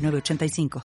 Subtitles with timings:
[0.00, 0.82] 906985.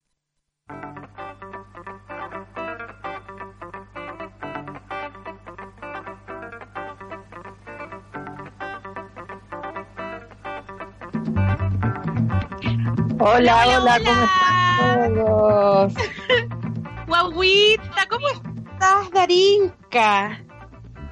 [13.24, 15.94] Hola, hola, ¿cómo están todos?
[17.06, 20.40] Guauita, ¿cómo estás, Darinka?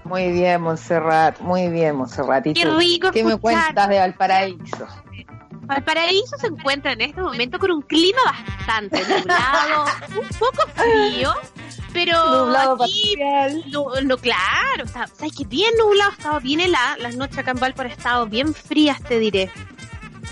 [0.05, 2.47] Muy bien, Montserrat, muy bien, Montserrat.
[2.49, 2.77] ¿Y Qué tú?
[2.79, 3.63] rico ¿Qué me escuchar.
[3.65, 4.87] cuentas de Valparaíso?
[5.71, 9.85] Valparaíso se encuentra en este momento con un clima bastante nublado,
[10.21, 11.33] un poco frío,
[11.93, 13.15] pero Nublado aquí,
[13.71, 17.61] no, no, claro, está, sabes que bien nublado, estaba bien helada, las noches acá en
[17.61, 19.49] Valparaíso estado bien frías, te diré.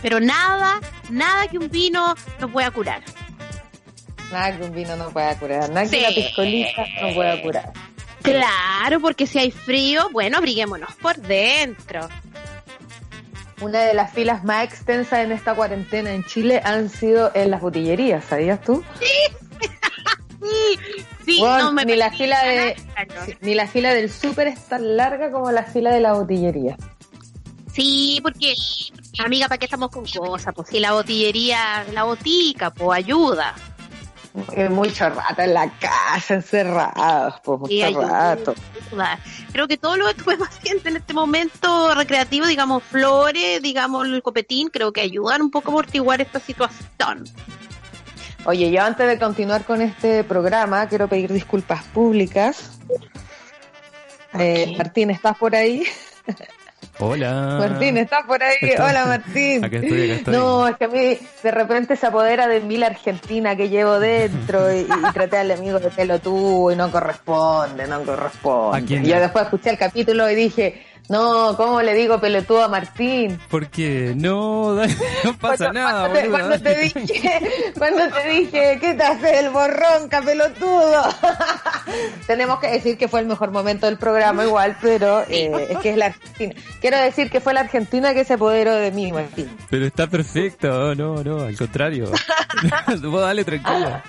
[0.02, 3.02] Pero nada, nada que un vino no pueda curar.
[4.32, 5.98] Nada que un vino no pueda curar, nada que Sí.
[6.00, 7.72] una piscolita no pueda curar.
[8.22, 12.08] Claro, porque si hay frío, bueno, abriguémonos por dentro.
[13.60, 17.60] Una de las filas más extensas en esta cuarentena en Chile han sido en las
[17.60, 18.84] botillerías, ¿sabías tú?
[21.24, 23.26] Sí, Bueno, no me ni la fila de- nada.
[23.26, 26.76] Sí, Ni la fila del súper es tan larga como la fila de la botillería.
[27.72, 28.54] Sí, porque,
[29.18, 30.54] amiga, ¿para qué estamos con cosas?
[30.54, 33.54] Pues si la botillería, la botica, pues ayuda.
[34.52, 38.54] Es mucho rato en la casa, encerrados, pues mucho rato.
[39.52, 44.22] Creo que todo lo que tuvimos haciendo en este momento recreativo, digamos, flores, digamos, el
[44.22, 47.24] copetín, creo que ayudan un poco a amortiguar esta situación.
[48.44, 52.78] Oye, yo antes de continuar con este programa, quiero pedir disculpas públicas.
[54.38, 55.84] Eh, Martín, ¿estás por ahí?
[57.00, 57.56] Hola.
[57.60, 58.56] Martín, ¿estás por ahí?
[58.76, 59.64] Hola, Martín.
[59.64, 60.34] Acá estoy, acá estoy.
[60.34, 64.00] No, es que a mí de repente se apodera de mí la Argentina que llevo
[64.00, 68.96] dentro y, y traté al amigo de pelotudo y no corresponde, no corresponde.
[68.96, 73.38] Y yo después escuché el capítulo y dije, no, ¿cómo le digo pelotudo a Martín?
[73.50, 74.74] Porque no,
[75.24, 76.38] no pasa Cuando- nada, cuando te, boluda.
[76.48, 77.40] cuando te dije,
[77.78, 81.02] cuando te dije, ¿qué te hace el borrón, pelotudo?
[82.26, 85.90] Tenemos que decir que fue el mejor momento del programa igual, pero eh, es que
[85.90, 86.54] es la Argentina.
[86.80, 89.48] Quiero decir que fue la Argentina que se apoderó de mí, Martín.
[89.70, 92.10] Pero está perfecto, no, no, al contrario.
[93.02, 94.02] Vos dale tranquila.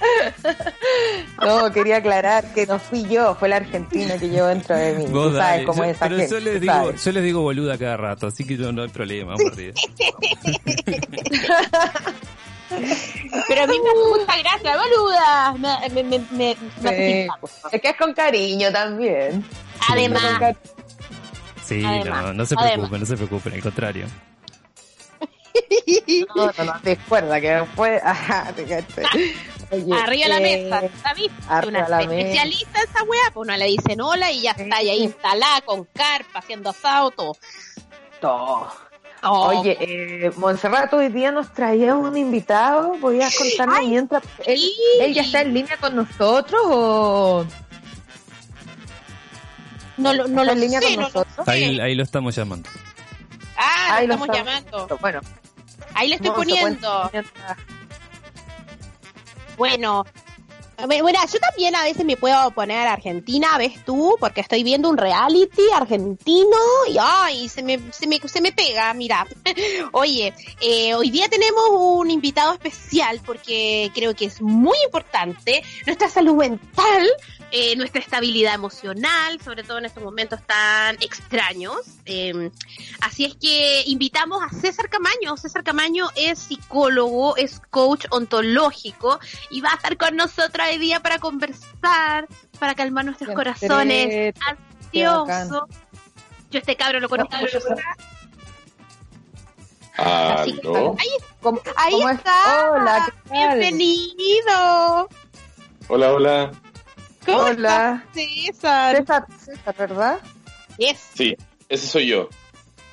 [1.40, 5.06] No, quería aclarar que no fui yo, fue la Argentina que llevo dentro de mí.
[5.06, 5.64] Vos Tú sabes dale.
[5.64, 7.04] cómo Yo- es esa pero gente, yo les digo, sabes.
[7.04, 9.72] yo les digo boluda cada rato, así que yo no hay problema, mordida.
[13.48, 15.52] Pero a mí me hace mucha gracia, boluda.
[15.52, 17.48] Me, me, me, me- me hace Sí.
[17.72, 19.44] Es que es con cariño también.
[19.88, 20.56] Además, cari-
[21.64, 22.72] Sí, Además, no, no se además.
[22.74, 24.06] preocupen, no se preocupen, al contrario.
[26.36, 28.02] No, no, no, recuerda que después...
[28.04, 29.02] Ajá, te caché.
[29.70, 31.30] Oye, arriba la eh, mesa, ¿sabes?
[31.48, 34.90] arriba Una la especialista esa weá, pues no le dicen hola y ya está ahí
[35.02, 37.36] instalada con carpa, haciendo asado, todo.
[38.20, 38.68] todo.
[39.22, 42.92] Oh, Oye, eh, Montserrat, hoy día nos traía un invitado.
[43.00, 44.76] ¿Podías contarme Ay, mientras él, sí.
[45.00, 47.46] él ya está en línea con nosotros o
[49.96, 51.48] no, lo- no está lo en línea sé, con no nosotros?
[51.48, 52.68] Ahí, ahí lo estamos llamando.
[53.56, 54.98] Ah, Ahí lo lo estamos estamos- llamando.
[55.00, 55.20] Bueno,
[55.94, 57.10] Ahí le estoy poniendo.
[59.56, 60.04] Bueno,
[60.78, 64.88] a bueno, yo también a veces me puedo poner Argentina, ves tú, porque estoy viendo
[64.88, 66.56] un reality argentino
[66.88, 69.26] y ay, se me, se me, se me pega, mira.
[69.92, 76.08] Oye, eh, hoy día tenemos un invitado especial porque creo que es muy importante nuestra
[76.08, 77.08] salud mental,
[77.52, 81.78] eh, nuestra estabilidad emocional, sobre todo en estos momentos tan extraños.
[82.04, 82.50] Eh,
[83.00, 85.36] así es que invitamos a César Camaño.
[85.36, 89.18] César Camaño es psicólogo, es coach ontológico
[89.50, 92.26] y va a estar con nosotros hoy día para conversar,
[92.58, 95.64] para calmar nuestros corazones ansiosos.
[96.50, 97.34] Yo este cabro lo conozco.
[99.98, 100.94] Así que- ¿Aló?
[100.98, 101.08] Ahí,
[101.40, 102.70] ¿Cómo, ahí cómo está.
[102.72, 103.58] Hola, ¿qué tal?
[103.58, 105.08] Bienvenido.
[105.88, 106.50] Hola, hola.
[107.24, 108.04] ¿Cómo Hola.
[108.14, 108.96] estás, César?
[108.96, 110.18] César, César, ¿verdad?
[110.78, 110.98] Yes.
[111.14, 111.34] Sí,
[111.68, 112.28] ese soy yo.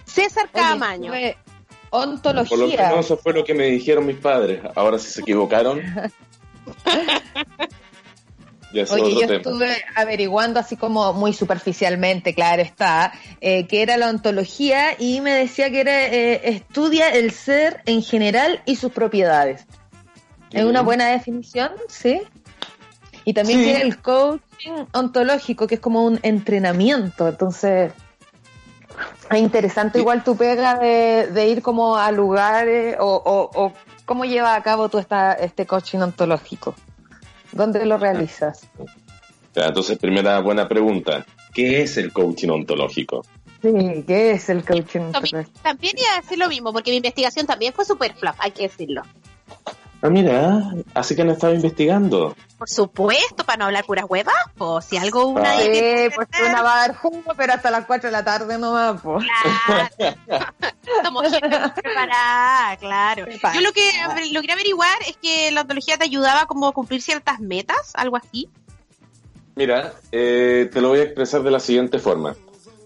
[0.06, 1.12] César Oye, Camaño.
[1.12, 1.38] fue
[1.90, 2.90] Por lo Ontología.
[2.90, 4.62] menos eso fue lo que me dijeron mis padres.
[4.76, 6.12] Ahora si se equivocaron, es
[8.90, 9.36] Oye, yo tema.
[9.36, 15.32] estuve averiguando así como muy superficialmente, claro está, eh, que era la ontología y me
[15.32, 19.68] decía que era eh, estudia el ser en general y sus propiedades.
[20.52, 22.22] Es una buena definición, ¿sí?
[23.26, 23.66] Y también Sí.
[23.66, 27.28] tiene el coaching ontológico, que es como un entrenamiento.
[27.28, 27.92] Entonces,
[29.32, 33.74] es interesante igual tu pega de, de ir como a lugares o, o, o
[34.06, 36.76] cómo lleva a cabo tú esta, este coaching ontológico.
[37.52, 38.68] ¿Dónde lo realizas?
[39.56, 41.26] Ya, entonces, primera buena pregunta.
[41.54, 43.24] ¿Qué es el coaching ontológico?
[43.62, 45.60] Sí, ¿qué es el coaching También, ontológico?
[45.62, 48.64] también iba a decir lo mismo, porque mi investigación también fue super flop, hay que
[48.64, 49.04] decirlo.
[50.06, 52.36] Ah, mira, así que han estado investigando.
[52.58, 55.62] Por supuesto, para no hablar puras huevas, pues si algo una Ah.
[55.62, 58.58] Sí, que pues una va a dar jugo, pero hasta las 4 de la tarde
[58.58, 59.26] no va, pues.
[59.96, 60.18] Claro.
[61.06, 63.26] Somos gente preparada, claro.
[63.54, 63.82] Yo lo que
[64.34, 68.50] logré averiguar es que la ontología te ayudaba como a cumplir ciertas metas, algo así.
[69.56, 72.36] Mira, eh, te lo voy a expresar de la siguiente forma.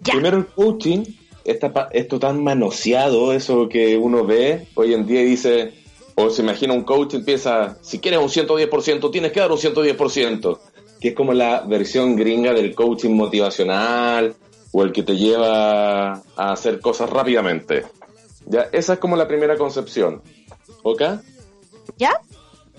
[0.01, 0.13] Ya.
[0.13, 1.03] Primero, el coaching,
[1.45, 5.73] esta esto tan manoseado, eso que uno ve hoy en día y dice,
[6.19, 10.59] o se imagina un coach empieza, si quieres un 110%, tienes que dar un 110%,
[10.99, 14.35] que es como la versión gringa del coaching motivacional
[14.71, 17.85] o el que te lleva a hacer cosas rápidamente.
[18.47, 20.23] Ya, esa es como la primera concepción.
[20.81, 21.03] ¿Ok?
[21.97, 22.19] ¿Ya?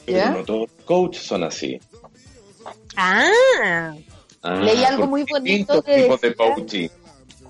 [0.04, 0.30] Pero ¿Ya?
[0.30, 1.78] no todos los coaches son así.
[2.96, 3.94] Ah,
[4.42, 6.88] Ah, Leí algo muy hay bonito distintos que tipos de coaching.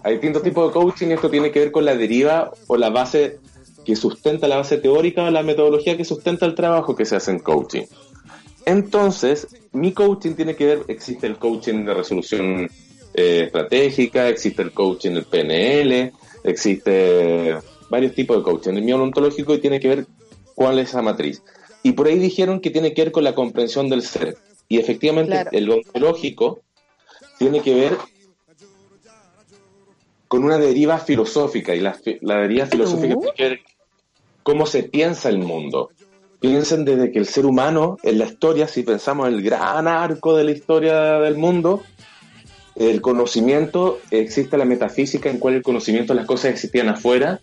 [0.02, 2.90] Hay distintos tipos de coaching y esto tiene que ver con la deriva o la
[2.90, 3.40] base
[3.88, 7.38] que sustenta la base teórica la metodología que sustenta el trabajo que se hace en
[7.38, 7.84] coaching.
[8.66, 12.68] Entonces, mi coaching tiene que ver, existe el coaching de resolución
[13.14, 16.12] eh, estratégica, existe el coaching del PNL,
[16.44, 17.56] existe
[17.88, 18.74] varios tipos de coaching.
[18.74, 20.06] El mío ontológico y tiene que ver
[20.54, 21.42] cuál es esa matriz.
[21.82, 24.36] Y por ahí dijeron que tiene que ver con la comprensión del ser.
[24.68, 25.48] Y efectivamente, Claro.
[25.50, 26.60] el ontológico
[27.38, 27.96] tiene que ver
[30.28, 31.74] con una deriva filosófica.
[31.74, 33.20] Y la, deriva filosófica Uh.
[33.20, 33.60] tiene que ver
[34.48, 35.90] cómo se piensa el mundo.
[36.40, 40.34] Piensen desde que el ser humano, en la historia, si pensamos en el gran arco
[40.34, 41.82] de la historia del mundo,
[42.74, 47.40] el conocimiento, existe la metafísica en cual el conocimiento de las cosas existían afuera.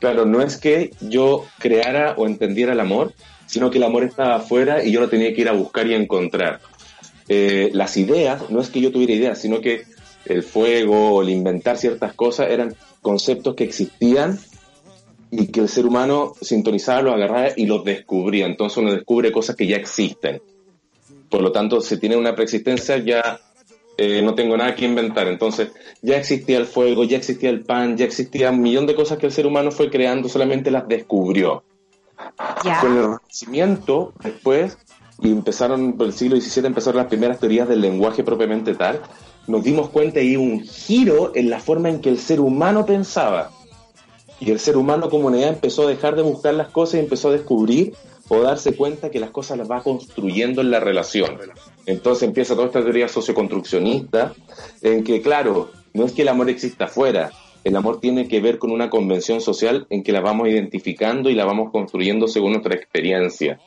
[0.00, 3.12] Claro, no es que yo creara o entendiera el amor,
[3.46, 5.94] sino que el amor estaba afuera y yo lo tenía que ir a buscar y
[5.94, 6.58] encontrar.
[7.28, 9.84] Eh, las ideas, no es que yo tuviera ideas, sino que
[10.24, 14.40] el fuego o el inventar ciertas cosas eran conceptos que existían
[15.30, 18.46] y que el ser humano sintonizaba, los agarraba y los descubría.
[18.46, 20.40] Entonces uno descubre cosas que ya existen.
[21.28, 23.40] Por lo tanto, si tiene una preexistencia, ya
[23.98, 25.26] eh, no tengo nada que inventar.
[25.26, 29.18] Entonces, ya existía el fuego, ya existía el pan, ya existía un millón de cosas
[29.18, 31.64] que el ser humano fue creando, solamente las descubrió.
[32.80, 34.78] Con el Renacimiento, después,
[35.20, 39.00] y empezaron, por el siglo XVII, empezaron las primeras teorías del lenguaje propiamente tal,
[39.48, 43.50] nos dimos cuenta y un giro en la forma en que el ser humano pensaba.
[44.40, 47.28] Y el ser humano como unidad empezó a dejar de buscar las cosas y empezó
[47.28, 47.94] a descubrir
[48.28, 51.38] o darse cuenta que las cosas las va construyendo en la relación.
[51.86, 54.34] Entonces empieza toda esta teoría socioconstruccionista
[54.82, 57.30] en que, claro, no es que el amor exista afuera,
[57.64, 61.34] el amor tiene que ver con una convención social en que la vamos identificando y
[61.34, 63.58] la vamos construyendo según nuestra experiencia.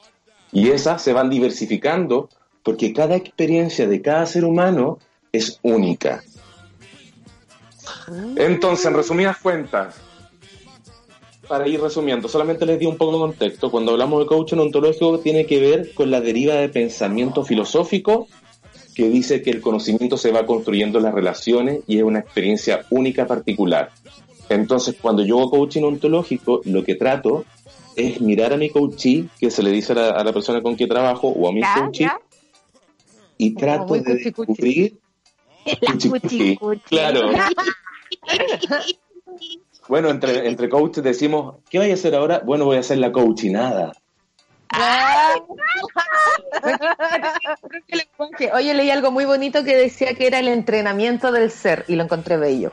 [0.51, 2.29] Y esas se van diversificando
[2.63, 4.99] porque cada experiencia de cada ser humano
[5.31, 6.23] es única.
[8.35, 9.95] Entonces, en resumidas cuentas,
[11.51, 13.69] para ir resumiendo, solamente les di un poco de contexto.
[13.69, 18.29] Cuando hablamos de coaching ontológico, tiene que ver con la deriva de pensamiento filosófico
[18.95, 22.85] que dice que el conocimiento se va construyendo en las relaciones y es una experiencia
[22.89, 23.89] única particular.
[24.47, 27.43] Entonces, cuando yo hago coaching ontológico, lo que trato
[27.97, 30.75] es mirar a mi coachee, que se le dice a la, a la persona con
[30.75, 32.17] quien trabajo, o a mi Ya, coachee, ya.
[33.37, 34.45] y trato de cuchi, cuchi.
[34.53, 34.97] descubrir
[35.81, 36.81] La Cuchi, cuchicuchi.
[36.87, 37.29] Claro.
[39.91, 42.41] Bueno, entre, entre coaches decimos, ¿qué voy a hacer ahora?
[42.45, 43.91] Bueno, voy a hacer la coachinada.
[48.53, 52.05] Oye, leí algo muy bonito que decía que era el entrenamiento del ser y lo
[52.05, 52.71] encontré bello.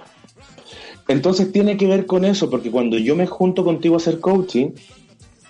[1.09, 4.71] Entonces tiene que ver con eso, porque cuando yo me junto contigo a hacer coaching,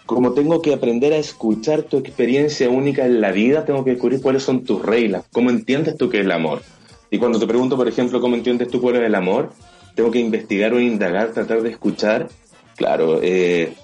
[0.07, 4.23] como tengo que aprender a escuchar tu experiencia única en la vida, tengo que descubrir
[4.23, 6.63] cuáles son tus reglas, cómo entiendes tú qué es el amor.
[7.11, 9.53] Y cuando te pregunto, por ejemplo, cómo entiendes tú cuál es el amor,
[9.99, 12.29] tengo que investigar o indagar, tratar de escuchar,
[12.77, 13.75] claro, eh,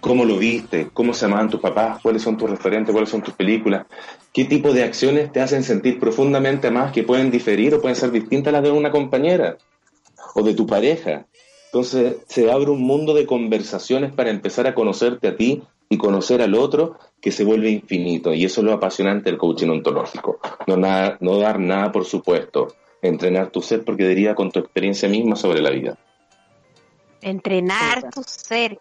[0.00, 3.32] cómo lo viste, cómo se llamaban tus papás, cuáles son tus referentes, cuáles son tus
[3.32, 3.86] películas,
[4.34, 8.10] qué tipo de acciones te hacen sentir profundamente más que pueden diferir o pueden ser
[8.10, 9.56] distintas a las de una compañera
[10.34, 11.24] o de tu pareja.
[11.72, 16.42] Entonces se abre un mundo de conversaciones para empezar a conocerte a ti y conocer
[16.42, 18.34] al otro que se vuelve infinito.
[18.34, 20.38] Y eso es lo apasionante del coaching ontológico.
[20.66, 22.74] No dar nada por supuesto.
[23.08, 25.96] Entrenar tu ser porque diría con tu experiencia misma sobre la vida.
[27.20, 28.78] Entrenar tu ser.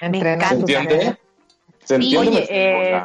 [0.00, 1.18] Me Entrenar ¿Se entiende?
[1.84, 2.18] ¿Se entiende?
[2.18, 3.02] Oye, eh,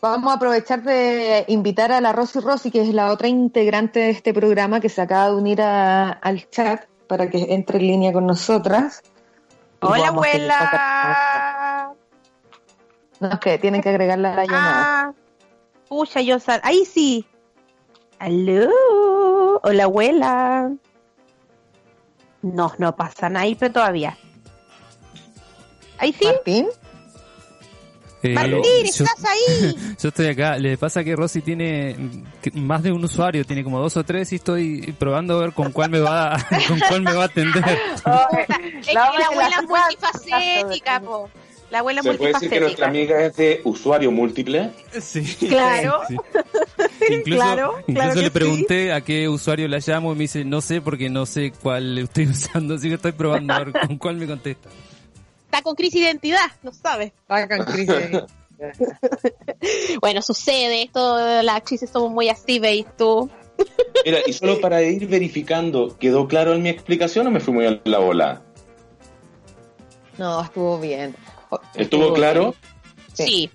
[0.00, 4.10] vamos a aprovechar de invitar a la Rosy Rosy, que es la otra integrante de
[4.10, 8.12] este programa que se acaba de unir a- al chat para que entre en línea
[8.12, 9.02] con nosotras.
[9.80, 11.94] Hola, abuela.
[13.20, 14.82] No, es que tienen que agregarla a la llamada.
[15.08, 15.12] Ah,
[15.88, 16.60] pucha, yo sal.
[16.64, 17.26] Ahí sí.
[18.18, 18.70] Aló.
[19.68, 20.70] Hola, abuela.
[22.42, 24.16] No, no pasan ahí, pero todavía.
[25.98, 26.24] Ahí sí.
[26.24, 26.66] Martín,
[28.22, 29.74] Eh, Martín, yo, estás ahí.
[30.00, 30.56] yo estoy acá.
[30.58, 31.96] Le pasa que Rosy tiene
[32.54, 35.72] más de un usuario, tiene como dos o tres y estoy probando a ver con
[35.72, 36.36] cuál me va,
[36.68, 37.64] con cuál me va a atender.
[38.78, 41.28] Es que la La abuela abuela es multifacética, po.
[41.70, 44.70] La abuela ¿Se puede decir que nuestra amiga es de usuario múltiple?
[45.00, 45.22] Sí.
[45.48, 46.00] Claro.
[46.08, 46.16] Sí.
[47.10, 48.30] Incluso, Claro, incluso claro le sí.
[48.30, 51.94] pregunté a qué usuario la llamo y me dice, no sé porque no sé cuál
[51.94, 54.68] le estoy usando, así que estoy probando a ver con cuál me contesta.
[55.44, 57.12] Está con crisis de identidad, no sabe.
[57.28, 57.96] hagan crisis.
[60.00, 63.28] Bueno, sucede, esto, las actrices somos muy así, ¿veis tú?
[64.04, 67.66] Mira, y solo para ir verificando, ¿quedó claro en mi explicación o me fui muy
[67.66, 68.40] a la bola?
[70.16, 71.14] No, estuvo bien.
[71.74, 72.54] ¿Estuvo claro?
[73.12, 73.50] Sí.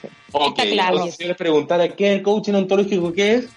[0.00, 0.08] Sí.
[0.32, 0.92] Ok, Está claro.
[0.94, 3.48] entonces si yo les preguntara qué es el coaching ontológico, ¿qué es?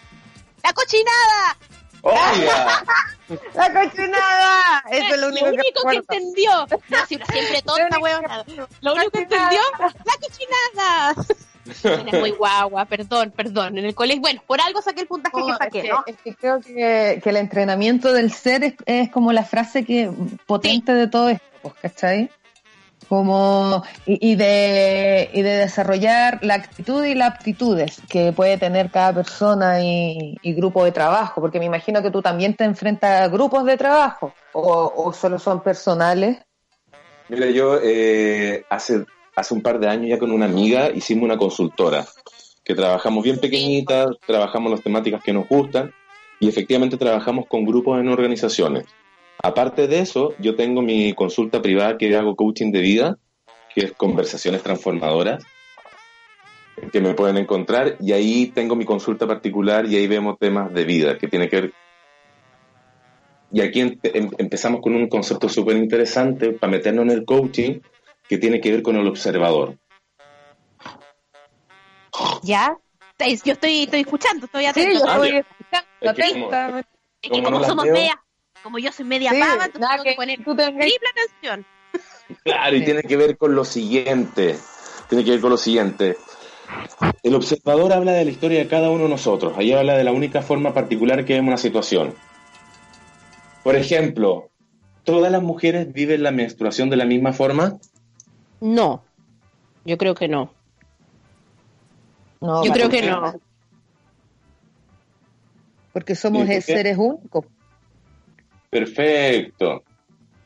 [0.63, 1.57] ¡La cochinada!
[2.01, 2.83] ¡Oiga!
[3.55, 4.83] ¡La cochinada!
[4.91, 5.99] Eso es lo único, que, recuerdo.
[5.99, 6.51] entendió.
[6.89, 8.43] No, siempre tonta, huevona.
[8.81, 11.15] Lo único que entendió, la cochinada.
[12.19, 13.77] Muy guagua, perdón, perdón.
[13.77, 16.03] En el colegio, bueno, por algo saqué el puntaje que es, saqué, que, ¿no?
[16.07, 20.09] es que creo que, que el entrenamiento del ser es, es como la frase que
[20.47, 22.31] potente de todo esto, pues, ¿cachai?
[23.09, 29.11] Como, y, de, y de desarrollar la actitud y las aptitudes que puede tener cada
[29.13, 33.65] persona y, grupo de trabajo, porque me imagino que tú también te enfrentas a grupos
[33.65, 36.37] de trabajo, o, solo son personales.
[37.29, 41.37] Mira, yo eh, hace, hace un par de años ya con una amiga hicimos una
[41.37, 42.05] consultora,
[42.63, 45.91] que trabajamos bien pequeñita, trabajamos las temáticas que nos gustan
[46.39, 48.85] y efectivamente trabajamos con grupos en organizaciones.
[49.41, 53.17] Aparte de eso, yo tengo mi consulta privada que hago coaching de vida,
[53.73, 55.45] que es conversaciones transformadoras,
[56.91, 60.83] que me pueden encontrar, y ahí tengo mi consulta particular y ahí vemos temas de
[60.83, 61.73] vida, que tiene que ver...
[63.51, 67.79] Y aquí em- em- empezamos con un concepto súper interesante para meternos en el coaching,
[68.27, 69.77] que tiene que ver con el observador.
[72.43, 72.77] ¿Ya?
[73.43, 74.99] Yo estoy, estoy escuchando, estoy Sí, atento.
[74.99, 75.39] yo Ah, estoy ya.
[75.39, 76.49] escuchando es que como
[77.29, 77.95] como no las somos veo.
[78.63, 81.07] Como yo soy media Sí, pava, entonces nada tengo que que poner tú tengas- triple
[81.11, 81.65] atención.
[82.43, 82.85] Claro, y Sí.
[82.85, 84.55] tiene que ver con lo siguiente.
[85.07, 86.17] Tiene que ver con lo siguiente.
[87.23, 89.53] El observador habla de la historia de cada uno de nosotros.
[89.57, 92.13] Ahí habla de la única forma particular que vemos una situación.
[93.63, 94.49] Por ejemplo,
[95.03, 97.79] ¿todas las mujeres viven la menstruación de la misma forma?
[98.61, 99.03] No,
[99.85, 100.53] yo creo que no.
[102.41, 103.33] No, Yo creo que no.
[105.91, 107.45] Porque somos seres únicos.
[108.69, 109.83] Perfecto.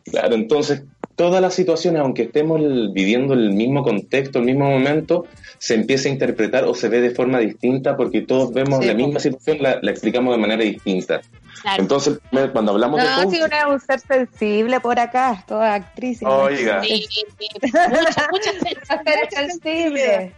[0.05, 0.83] Claro, entonces
[1.15, 2.59] todas las situaciones, aunque estemos
[2.91, 5.25] viviendo el mismo contexto, el mismo momento,
[5.57, 8.93] se empieza a interpretar o se ve de forma distinta porque todos vemos Sí, la
[8.93, 11.21] misma situación, la, la explicamos de manera distinta.
[11.61, 11.81] Claro.
[11.81, 12.19] Entonces,
[12.51, 16.21] cuando hablamos de No, si una es un ser sensible por acá, toda actriz.
[16.23, 16.83] Oiga.
[16.83, 17.23] Sí, sí,
[17.61, 18.55] muchas, muchas
[19.05, 20.33] Ser sensible.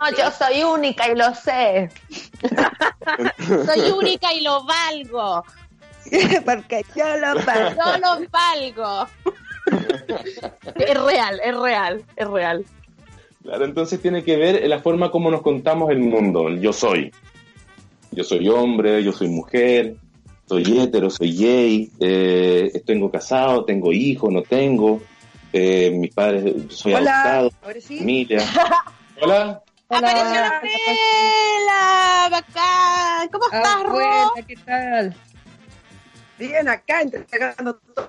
[0.00, 1.88] No, yo soy única y lo sé.
[3.64, 5.42] Soy única y lo valgo.
[6.44, 7.70] Porque yo lo pago.
[7.70, 9.08] Yo lo valgo.
[10.76, 12.64] Es real, es real, es real.
[13.42, 17.12] Claro, entonces tiene que ver la forma como nos contamos el mundo, el yo soy.
[18.12, 19.96] Yo soy hombre, yo soy mujer,
[20.48, 25.00] soy hétero, soy gay, eh, tengo casado, tengo hijos, no tengo,
[25.52, 27.98] eh, mis padres, soy adoptado, Ahora sí.
[27.98, 28.38] familia.
[29.20, 30.40] Hola, Apareció
[31.66, 33.28] la bacán.
[33.30, 34.44] ¿Cómo estás, Abuela, Ro?
[34.46, 35.16] ¿qué tal?
[36.38, 38.08] Bien, acá entregando todo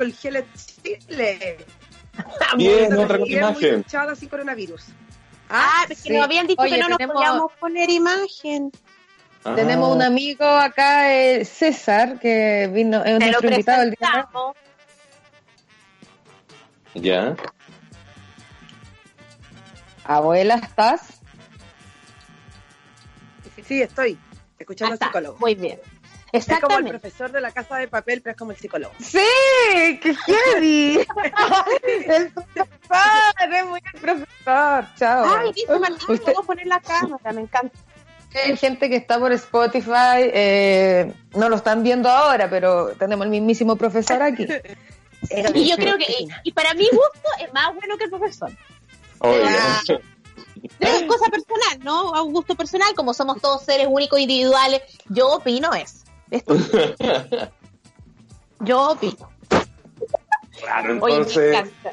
[0.00, 1.58] el gel en Chile.
[2.56, 3.52] bien, Muy otra imagen.
[3.72, 4.86] Muy luchada sin coronavirus.
[5.50, 6.14] Ah, es que sí.
[6.14, 8.72] nos habían dicho Oye, que no nos tenemos- podíamos poner imagen.
[9.44, 14.26] Ah, Tenemos un amigo acá, eh, César, que vino, es nuestro invitado el día
[16.94, 17.00] de.
[17.02, 17.36] Ya,
[20.04, 21.20] Abuela, ¿estás?
[23.66, 24.18] Sí, estoy
[24.58, 25.38] escuchando Ah, al psicólogo.
[25.40, 25.78] Muy bien.
[26.34, 28.92] Es como el profesor de la casa de papel, pero es como el psicólogo.
[28.98, 29.18] Sí,
[30.02, 30.98] qué heavy.
[32.06, 34.86] el profesor, es muy el profesor.
[34.98, 35.36] Chao.
[35.36, 37.78] Ay, dice Martín, Usted- podemos poner la cámara, me encanta.
[38.44, 43.30] Hay gente que está por Spotify, eh, no lo están viendo ahora, pero tenemos el
[43.30, 44.46] mismísimo profesor aquí.
[45.54, 46.04] Y yo creo que,
[46.42, 48.50] y, para mi gusto, es más bueno que el profesor.
[49.20, 49.42] Oye,
[50.78, 52.14] Es cosa personal, ¿no?
[52.14, 56.03] A un gusto personal, como somos todos seres únicos, individuales, yo opino eso.
[56.30, 56.54] Esto.
[58.60, 59.28] Yo opino.
[60.60, 61.90] claro, Oye, entonces, encanta.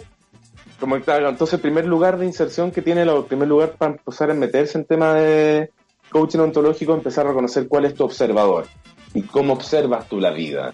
[0.80, 4.32] como claro, entonces el primer lugar de inserción que tiene, el primer lugar para empezar
[4.32, 5.72] a meterse en tema de
[6.10, 8.68] coaching ontológico, empezar a reconocer cuál es tu observador
[9.14, 10.74] y cómo observas tú la vida.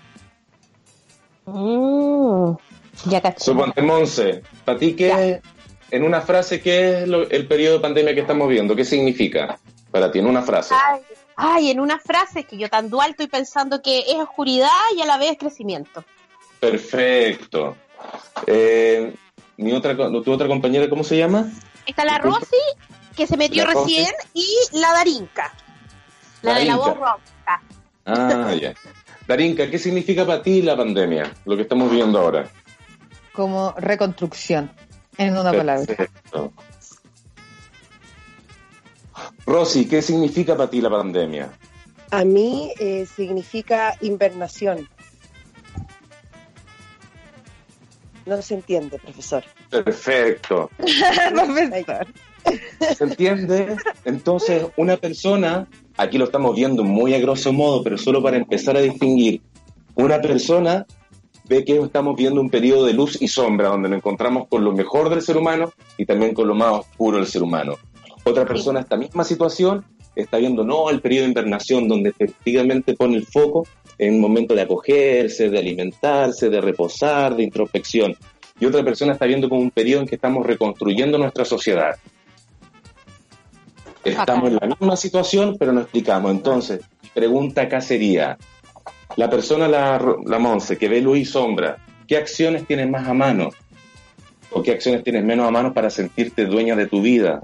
[1.46, 2.52] Mm,
[3.10, 3.40] ya caché.
[3.44, 5.42] Suponte, Monse, para ti, ¿qué,
[5.92, 8.76] en una frase, ¿qué es lo- el periodo de pandemia que estamos viendo?
[8.76, 9.58] ¿Qué significa
[9.92, 10.76] para ti, en una frase?
[10.76, 11.02] Ay,
[11.38, 15.06] ay, en una frase que yo tan dual estoy pensando que es oscuridad y a
[15.06, 16.04] la vez crecimiento.
[16.60, 17.78] Perfecto.
[18.46, 19.16] Eh,
[19.58, 21.50] mi otra, ¿Tu otra compañera cómo se llama?
[21.86, 22.18] Está la.
[22.18, 22.58] Rosy,
[23.16, 23.96] que se metió La Rosy.
[23.96, 25.54] recién, y la Darinka.
[26.42, 27.62] La de la voz ronca.
[28.06, 28.74] Ah, ya.
[29.28, 31.34] Darinka, ¿qué significa para ti la pandemia?
[31.46, 32.50] Lo que estamos viendo ahora.
[33.34, 34.72] Como reconstrucción,
[35.18, 36.10] en una palabra.
[39.48, 41.50] Rosy, ¿qué significa para ti la pandemia?
[42.12, 44.90] A mí eh, significa invernación.
[48.26, 49.46] No se entiende, profesor.
[49.70, 50.70] Perfecto.
[50.78, 52.08] Profesor.
[52.98, 53.78] ¿Se entiende?
[54.04, 58.76] Entonces, una persona, aquí lo estamos viendo muy a grosso modo, pero solo para empezar
[58.76, 59.42] a distinguir,
[59.96, 60.86] una persona
[61.48, 64.74] ve que estamos viendo un periodo de luz y sombra, donde nos encontramos con lo
[64.74, 67.76] mejor del ser humano y también con lo más oscuro del ser humano.
[68.28, 73.16] Otra persona, esta misma situación, está viendo, no, el periodo de invernación, donde efectivamente pone
[73.16, 73.66] el foco
[73.98, 78.18] en un momento de acogerse, de alimentarse, de reposar, de introspección.
[78.60, 81.96] Y otra persona está viendo como un periodo en que estamos reconstruyendo nuestra sociedad.
[84.04, 86.30] Estamos en la misma situación, pero no explicamos.
[86.32, 86.82] Entonces,
[87.14, 88.38] pregunta acá sería,
[89.16, 93.14] la persona, la, la Monse, que ve luz y sombra, ¿qué acciones tienes más a
[93.14, 93.52] mano?
[94.52, 97.42] ¿O qué acciones tienes menos a mano para sentirte dueña de tu vida?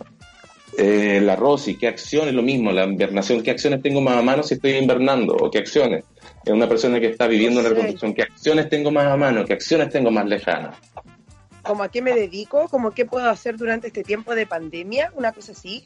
[0.77, 2.33] Eh, la Rosy, ¿qué acciones?
[2.33, 5.35] Lo mismo, la invernación, ¿qué acciones tengo más a mano si estoy invernando?
[5.35, 6.03] ¿O qué acciones?
[6.43, 9.45] Es una persona que está viviendo una reconstrucción, ¿qué acciones tengo más a mano?
[9.45, 10.75] ¿Qué acciones tengo más lejanas?
[11.61, 12.67] ¿Cómo a qué me dedico?
[12.69, 15.11] ¿Cómo qué puedo hacer durante este tiempo de pandemia?
[15.15, 15.85] Una cosa así.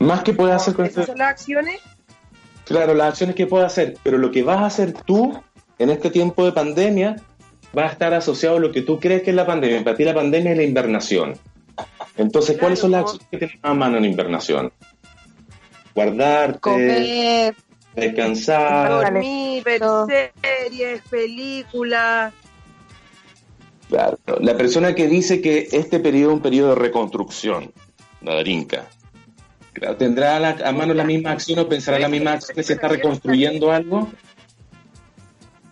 [0.00, 1.80] Más que puedes hacer con ¿Esas este- son las acciones?
[2.64, 5.40] Claro, las acciones que puedes hacer, pero lo que vas a hacer tú
[5.78, 7.16] en este tiempo de pandemia
[7.76, 9.82] va a estar asociado a lo que tú crees que es la pandemia.
[9.82, 11.34] Para ti la pandemia es la invernación.
[12.16, 14.72] Entonces, ¿cuáles son las acciones que tienes a mano en invernación?
[15.94, 17.54] Guardarte, Comer,
[17.94, 18.88] descansar.
[18.90, 19.80] Dormir, ver
[20.40, 22.32] series, películas.
[23.88, 24.18] Claro.
[24.40, 27.72] La persona que dice que este periodo es un periodo de reconstrucción,
[28.22, 28.86] la Darinka,
[29.74, 32.62] claro, ¿tendrá a, la- a mano la misma acción o pensará la misma acción que
[32.62, 34.10] se está reconstruyendo algo?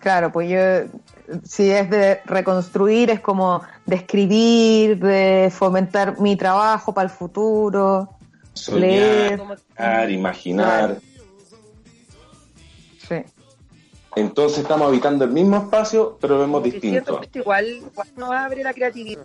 [0.00, 1.00] Claro, pues yo,
[1.44, 8.08] si es de reconstruir, es como de escribir, de fomentar mi trabajo para el futuro,
[8.72, 9.38] leer.
[9.38, 10.98] Soñar, imaginar.
[13.08, 13.16] Sí.
[14.16, 17.22] Entonces estamos habitando el mismo espacio, pero vemos que siento distinto.
[17.22, 19.24] esto igual, igual no abre la creatividad.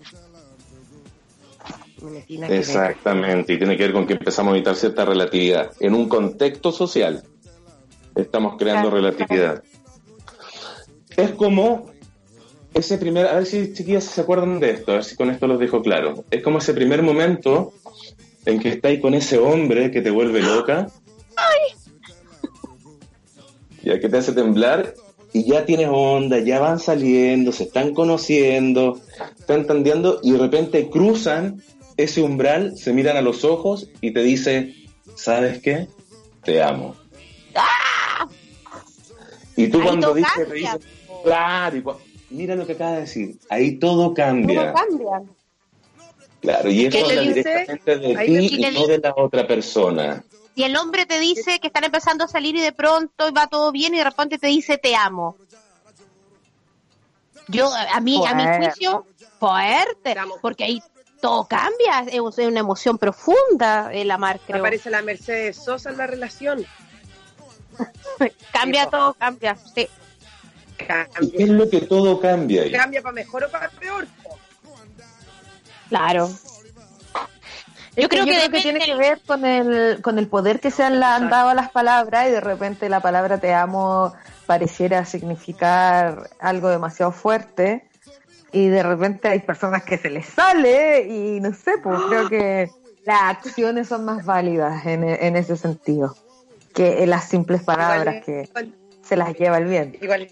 [2.49, 5.71] Exactamente, y tiene que ver con que empezamos a habitar cierta relatividad.
[5.79, 7.23] En un contexto social
[8.13, 9.63] estamos creando Claro, relatividad.
[11.17, 11.85] Es como
[12.73, 15.47] ese primer, a ver si chiquillas se acuerdan de esto, a ver si con esto
[15.47, 16.25] los dejo claro.
[16.29, 17.73] Es como ese primer momento
[18.45, 20.89] en que estáis con ese hombre que te vuelve loca.
[23.83, 24.93] Ya que te hace temblar
[25.31, 28.99] y ya tienes onda, ya van saliendo, se están conociendo,
[29.39, 31.61] están tandeando y de repente cruzan
[31.97, 34.73] ese umbral, se miran a los ojos y te dice,
[35.15, 35.87] ¿sabes qué?
[36.43, 36.95] Te amo.
[39.55, 39.83] Y tú ¡Ah!
[39.85, 40.47] Cuando dices,
[41.25, 41.83] claro, y
[42.29, 44.71] mira lo que acaba de decir, ahí todo cambia.
[44.71, 45.21] Todo cambia.
[46.41, 50.23] Claro, y ¿Qué eso habla directamente de ti y no de la otra persona.
[50.55, 53.71] Si el hombre te dice que están empezando a salir y de pronto va todo
[53.71, 55.37] bien y de repente te dice te amo.
[57.47, 59.05] Yo, a mí, a mi juicio,
[59.39, 60.81] fuerte, porque ahí
[61.21, 64.59] todo cambia, es una emoción profunda el amar, creo.
[64.59, 66.65] Aparece la Mercedes Sosa en la relación.
[68.51, 69.87] Cambia Sí, todo, cambia, sí.
[71.21, 72.71] ¿Y qué es lo que todo cambia ahí?
[72.71, 74.07] cambia para mejor o para peor.
[75.89, 76.29] Claro.
[77.97, 80.99] Yo creo que tiene depende- que ver con el, con el poder que se han,
[80.99, 84.13] dado a las palabras y de repente la palabra te amo
[84.45, 87.87] pareciera significar algo demasiado fuerte
[88.51, 92.69] y de repente hay personas que se les sale y no sé, pues creo que
[93.05, 96.15] las acciones son más válidas en, en ese sentido
[96.73, 99.97] que las simples palabras que Igual, se las lleva el viento.
[100.03, 100.27] igual.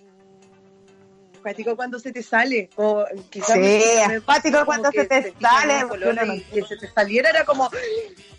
[1.43, 3.81] Cuático cuando se te sale, como quizás Sí,
[4.25, 7.69] cuático cuando que se te sale, no y que se te saliera era como,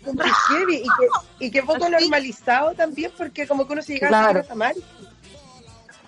[0.03, 4.07] como heavy, y que, y que poco normalizado también porque como que uno se llega
[4.07, 4.39] Claro.
[4.39, 4.75] a sentir mal.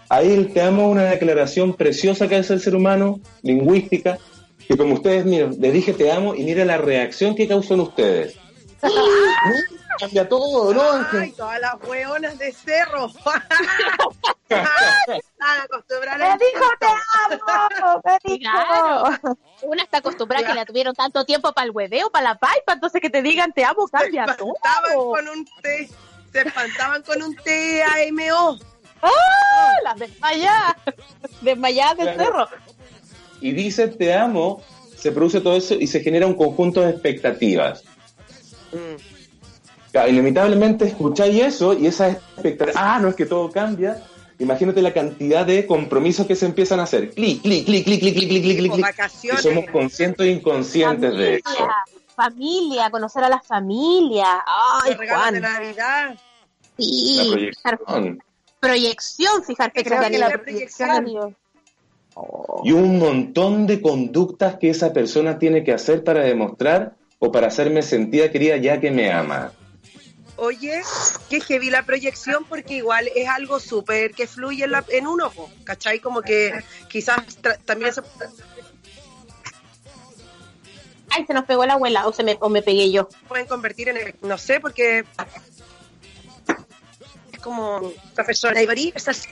[0.09, 4.17] Ahí el te amo es una declaración preciosa que hace el ser humano, lingüística,
[4.67, 8.35] que como ustedes, miren, le dije te amo y mira la reacción que causan ustedes.
[9.99, 11.07] Cambia todo, ¿no?
[11.11, 13.07] Ay, todas las hueonas de cerro.
[14.49, 18.01] Están acostumbradas ¡Me dijo te amo!
[18.05, 18.39] ¡Me dijo!
[18.51, 19.37] Claro.
[19.63, 23.01] Una está acostumbrada que la tuvieron tanto tiempo para el hueveo, para la paipa, entonces
[23.01, 24.53] que te digan te amo Se cambia todo.
[24.55, 25.89] espantaban con un té,
[26.31, 28.57] se espantaban con un TAMO.
[29.01, 29.11] ¡Ah!
[29.83, 30.75] Las desmayadas,
[31.41, 32.47] desmayadas del Claro.
[32.47, 32.61] cerro.
[33.41, 34.61] Y dice te amo,
[34.97, 37.83] se produce todo eso y se genera un conjunto de expectativas.
[39.91, 44.03] Claro, inevitablemente escucháis eso y esas expectativas, ah, no es que todo cambia.
[44.39, 47.11] Imagínate la cantidad de compromisos que se empiezan a hacer.
[47.11, 51.43] Clic, clic, clic, clic, clic, clic, clic, clic, clic, somos conscientes e inconscientes de eso.
[51.49, 51.75] Familia,
[52.15, 54.43] familia, conocer a la familia.
[54.45, 55.39] Ay, Los regalos de.
[55.39, 56.09] Navidad.
[56.77, 58.23] La Sí, proyección.
[58.59, 61.35] proyección, fijarte Creo que la proyección
[62.63, 67.47] Y un montón de conductas que esa persona tiene que hacer para demostrar o para
[67.47, 69.51] hacerme sentida querida ya que me ama.
[70.39, 70.81] Oye,
[71.31, 75.31] que heavy la proyección porque igual es algo súper que fluye en, la- en uno,
[75.31, 75.99] po, ¿cachai?
[75.99, 76.53] Como que
[76.89, 78.01] quizás tra- también se
[81.09, 83.07] Ay, se nos pegó la abuela, o, se me, o me pegué yo.
[83.27, 85.03] pueden convertir en, el- no sé, porque
[87.31, 89.29] es como profesora Ivory, es así.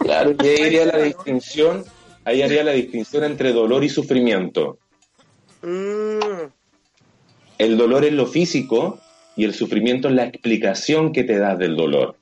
[0.00, 1.84] Claro, y ahí haría la distinción,
[2.24, 4.78] ahí haría la distinción entre dolor y sufrimiento.
[5.66, 6.46] Mm,
[7.58, 9.00] El dolor es lo físico
[9.34, 12.14] y el sufrimiento es la explicación que te das del dolor.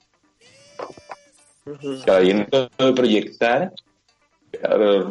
[2.05, 3.73] Claro, y en esto de proyectar,
[4.51, 5.11] claro,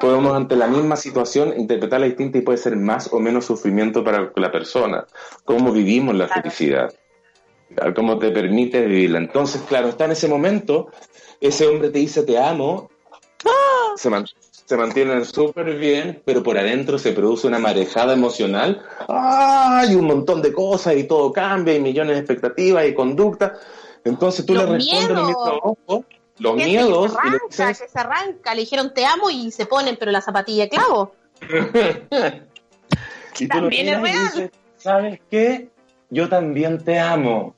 [0.00, 4.32] podemos ante la misma situación interpretarla distinta y puede ser más o menos sufrimiento para
[4.34, 5.06] la persona.
[5.44, 6.94] Cómo vivimos la felicidad.
[7.94, 9.18] Cómo te permite vivirla.
[9.18, 10.90] Entonces, claro, está en ese momento,
[11.40, 12.90] ese hombre te dice te amo,
[13.96, 14.24] se, man-
[14.68, 18.82] se mantienen súper bien, pero por adentro se produce una marejada emocional.
[19.08, 19.94] ¡Ay!
[19.94, 23.52] Un montón de cosas y todo cambia y millones de expectativas y conductas.
[24.04, 25.26] Entonces tú Los le respondes miedos.
[25.26, 26.04] mismo ojo,
[26.36, 29.06] los Gente miedos que y se le arranca, dices, que se arranca, le dijeron te
[29.06, 31.14] amo y se ponen, pero la zapatilla de clavo.
[33.38, 34.30] y tú lo También es real.
[34.34, 35.70] dices, ¿sabes qué?
[36.10, 37.54] Yo también te amo.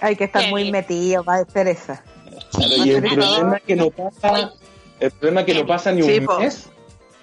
[0.00, 2.04] Hay que estar Qué muy metido para hacer esa.
[2.52, 4.52] Claro, y el problema es que no pasa,
[4.98, 6.68] el problema es que no pasa ni un Sí, mes,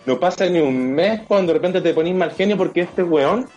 [0.06, 3.48] no pasa ni un mes cuando de repente te ponís mal genio porque este weón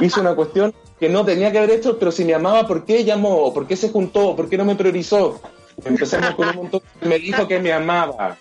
[0.00, 3.04] hizo una cuestión que no tenía que haber hecho, pero si me amaba, ¿por qué
[3.04, 3.52] llamó?
[3.54, 4.34] ¿Por qué se juntó?
[4.34, 5.40] ¿Por qué no me priorizó?
[5.84, 8.36] Empezamos con un montón, me dijo que me amaba.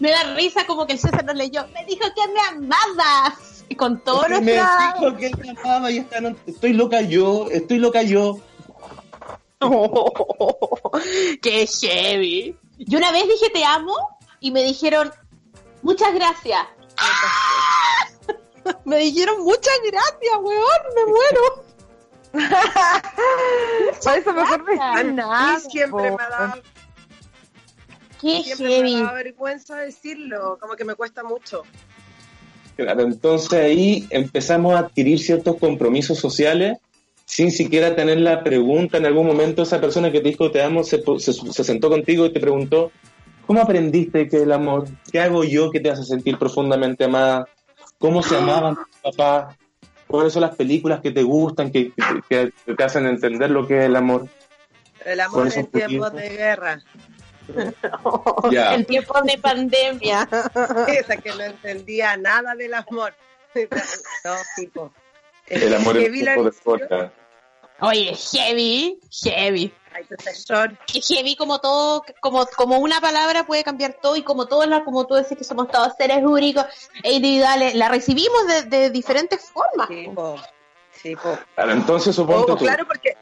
[0.00, 1.64] Me da risa como que el César nos leyó.
[1.72, 3.64] Me dijo que me amabas.
[3.68, 4.94] Y con todo me nuestra...
[4.98, 8.38] dijo que me amaba y esta no- estoy loca yo, estoy loca yo.
[11.42, 12.56] ¡Qué heavy!
[12.78, 13.94] Yo una vez dije te amo
[14.40, 15.10] y me dijeron
[15.82, 16.66] muchas gracias.
[18.84, 21.64] me dijeron muchas gracias, weón, me muero.
[24.04, 24.64] Por eso mejor
[25.14, 26.62] no siempre me ha dado,
[28.20, 29.02] ¡Qué siempre me heavy!
[29.02, 31.64] dado vergüenza decirlo, como que me cuesta mucho.
[32.76, 36.78] Claro, entonces ahí empezamos a adquirir ciertos compromisos sociales
[37.30, 40.82] sin siquiera tener la pregunta en algún momento esa persona que te dijo te amo
[40.82, 42.90] se, se- se sentó contigo y te preguntó
[43.46, 44.88] ¿cómo aprendiste que el amor?
[45.12, 47.46] ¿Qué hago yo que te hace sentir profundamente amada?
[47.98, 49.56] ¿Cómo se amaban tus papás?
[50.08, 51.92] ¿Cuáles son las películas que te gustan, que,
[52.28, 54.26] que- que te hacen entender lo que es el amor?
[55.04, 56.82] El amor ¿Cuáles en tiempos de guerra.
[58.50, 58.74] Ya.
[58.74, 60.28] En tiempos de pandemia.
[60.88, 63.14] Esa que no entendía nada del amor.
[64.24, 64.92] No, tipo.
[65.46, 67.10] El amor la tiempo de.
[67.82, 69.74] Oye, heavy, heavy.
[69.92, 70.76] Ay, profesor.
[70.86, 74.82] Que heavy como todo, como, como una palabra puede cambiar todo y como todas las,
[74.82, 76.64] como tú decís que somos todos seres únicos
[77.02, 79.88] e individuales, la recibimos de, de diferentes formas.
[79.88, 80.36] Sí, po.
[80.92, 81.38] Sí, po.
[81.54, 82.64] Claro, entonces suponte Oh, tú.
[82.64, 83.16] claro, porque.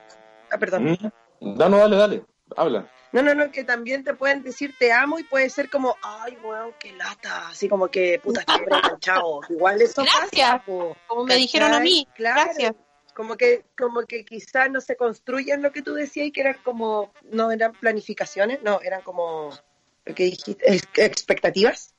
[0.51, 0.90] Ah, perdón.
[0.92, 1.09] ¿Mm?
[1.40, 2.25] No, no, dale, dale,
[2.57, 2.90] habla.
[3.12, 6.37] No, no, no, que también te pueden decir te amo y puede ser como, ay,
[6.44, 9.40] weón, qué lata, así como que, puta, estoy enganchado.
[9.49, 12.07] Igual eso Gracias, pasa, po, como me dijeron a mí.
[12.14, 12.42] Claro.
[12.44, 12.73] Gracias.
[13.19, 16.57] Como que, como que quizás no se construyen lo que tú decías y que eran
[16.63, 19.51] como, no eran planificaciones, no, eran como,
[20.05, 21.97] lo que dijiste, ex- expectativas.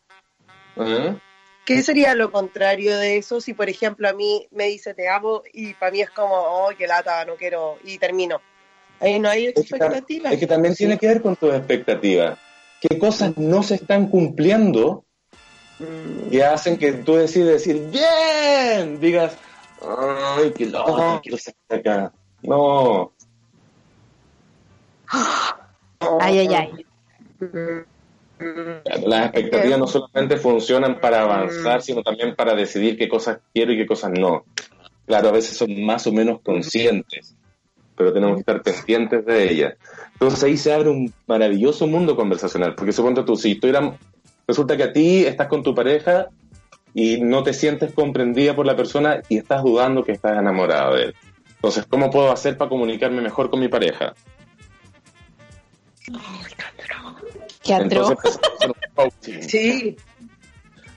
[1.66, 5.44] ¿Qué sería lo contrario de eso si, por ejemplo, a mí me dice te amo
[5.52, 8.40] y para mí es como, oh, qué lata, no quiero, y termino?
[9.02, 10.32] Ahí no hay Es que, expectativas.
[10.32, 10.86] es que también Sí.
[10.86, 12.40] tiene que ver con tus expectativas.
[12.80, 15.04] ¿Qué cosas no se están cumpliendo
[15.80, 19.34] Mm, que hacen que tú decides decir, bien, digas,
[19.82, 22.14] ay, qué loco, quiero salir de acá.
[22.42, 23.14] No,
[26.22, 26.86] Ay, ay, ay.
[29.06, 33.78] las expectativas no solamente funcionan para avanzar, sino también para decidir qué cosas quiero y
[33.78, 34.46] qué cosas no.
[35.06, 37.36] Claro, a veces son más o menos conscientes,
[37.96, 39.74] pero tenemos que estar pendientes de ellas.
[40.14, 43.96] Entonces ahí se abre un maravilloso mundo conversacional, porque suponte tú, si tú eras-
[44.48, 46.30] resulta que a ti estás con tu pareja
[46.94, 51.04] y no te sientes comprendida por la persona y estás dudando que estás enamorado de
[51.04, 51.16] él.
[51.56, 54.14] Entonces, ¿cómo puedo hacer para comunicarme mejor con mi pareja?
[57.64, 58.16] Qué atroz.
[58.96, 59.42] Coaching.
[59.42, 59.98] Sí,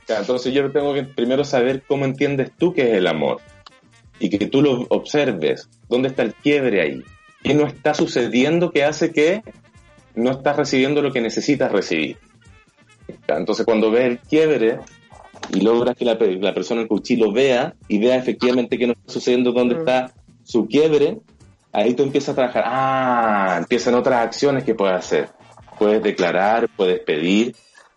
[0.08, 3.40] Ya, Entonces yo tengo que primero saber cómo entiendes tú qué es el amor
[4.18, 7.04] y que tú lo observes, dónde está el quiebre ahí,
[7.42, 9.42] qué no está sucediendo que hace que
[10.14, 12.18] no estás recibiendo lo que necesitas recibir.
[13.28, 14.78] Ya, Entonces cuando ves el quiebre
[15.52, 18.94] y logras que la, la persona en cuchillo lo vea y vea efectivamente qué no
[18.94, 20.12] está sucediendo, dónde está
[20.42, 21.18] su quiebre,
[21.72, 25.28] ahí tú empiezas a trabajar, ah, empiezan otras acciones que puedes hacer.
[25.78, 27.54] Puedes declarar, puedes pedir,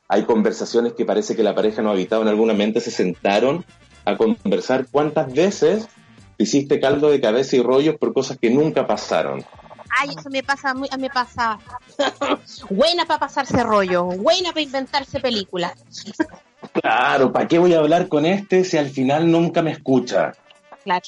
[0.08, 3.64] hay conversaciones que parece que la pareja no habitaba en alguna mente, se sentaron
[4.06, 5.88] a conversar cuántas veces
[6.38, 9.44] hiciste caldo de cabeza y rollos por cosas que nunca pasaron.
[9.98, 11.58] Ay, eso me pasa, muy- me pasa.
[12.70, 15.74] buena para pasarse rollo, buena para inventarse películas.
[16.74, 20.34] Claro, ¿para qué voy a hablar con este si al final nunca me escucha?
[20.84, 21.06] Claro.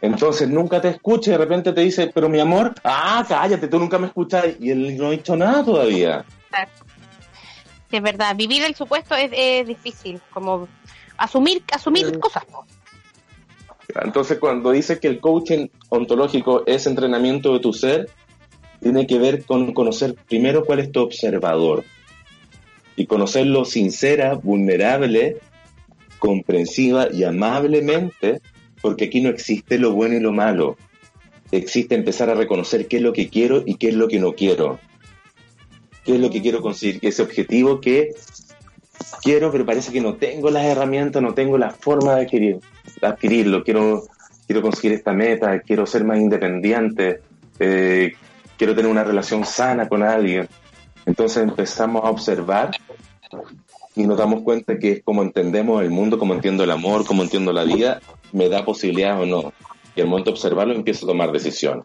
[0.00, 3.78] Entonces nunca te escucha y de repente te dice, pero mi amor, ah, cállate, tú
[3.78, 6.24] nunca me escuchas y él no ha dicho nada todavía.
[7.90, 10.68] Sí, es verdad, vivir el supuesto es, es difícil, como
[11.16, 12.44] asumir, asumir cosas.
[14.02, 18.08] Entonces, cuando dice que el coaching ontológico es entrenamiento de tu ser,
[18.80, 21.84] tiene que ver con conocer primero cuál es tu observador
[23.00, 25.38] y conocerlo sincera, vulnerable,
[26.18, 28.42] comprensiva y amablemente,
[28.82, 30.76] porque aquí no existe lo bueno y lo malo.
[31.50, 34.34] Existe empezar a reconocer qué es lo que quiero y qué es lo que no
[34.34, 34.78] quiero.
[36.04, 36.98] ¿Qué es lo que quiero conseguir?
[37.00, 38.10] Ese objetivo que
[39.22, 42.60] quiero, pero parece que no tengo las herramientas, no tengo la forma de adquirir,
[43.00, 43.64] de adquirirlo.
[43.64, 44.02] Quiero,
[44.46, 47.22] quiero conseguir esta meta, quiero ser más independiente,
[47.60, 48.12] eh,
[48.58, 50.46] quiero tener una relación sana con alguien.
[51.06, 52.72] Entonces empezamos a observar
[53.96, 57.22] y nos damos cuenta que es como entendemos el mundo, como entiendo el amor, como
[57.22, 58.00] entiendo la vida,
[58.32, 59.52] me da posibilidades o no.
[59.96, 61.84] Y al momento de observarlo empiezo a tomar decisiones.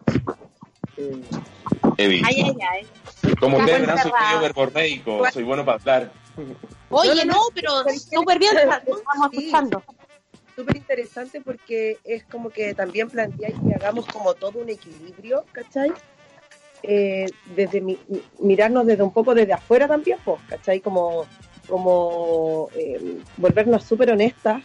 [1.98, 2.56] Evi, Ay, ay,
[3.22, 3.34] ay.
[3.40, 6.12] como ustedes verán, soy medio verborreico, soy bueno para hablar.
[6.90, 9.00] Oye, No, pero súper bien, estamos
[9.32, 9.82] escuchando.
[10.54, 15.92] súper interesante porque es como que también planteáis que hagamos como todo un equilibrio, ¿cachai?
[16.82, 20.80] Eh, desde mi- mi- mirarnos desde un poco desde afuera también, pues, ¿cachai?
[20.80, 21.24] Como,
[21.68, 24.62] como eh, volvernos súper honestas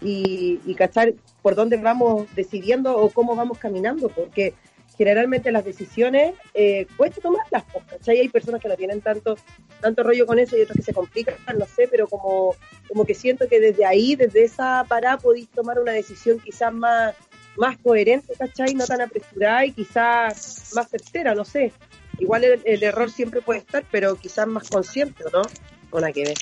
[0.00, 4.54] y, y cachar por dónde vamos decidiendo o cómo vamos caminando, porque
[4.96, 8.18] generalmente las decisiones eh, cuesta tomarlas, pues, ¿cachai?
[8.20, 9.36] Hay personas que no tienen tanto,
[9.80, 12.54] tanto rollo con eso y otras que se complican, no sé, pero como,
[12.88, 17.14] como que siento que desde ahí, desde esa parada, podéis tomar una decisión quizás más,
[17.58, 18.74] más coherente, ¿cachai?
[18.74, 21.72] No tan apresurada y quizás más certera, no sé.
[22.18, 25.42] Igual el, el error siempre puede estar, pero quizás más consciente, ¿o ¿no?
[25.90, 26.38] Una que ver.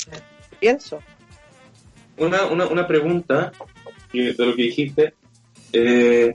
[0.59, 1.00] Pienso.
[2.18, 3.52] Una, una, una pregunta
[4.12, 5.14] de lo que dijiste.
[5.72, 6.35] Eh,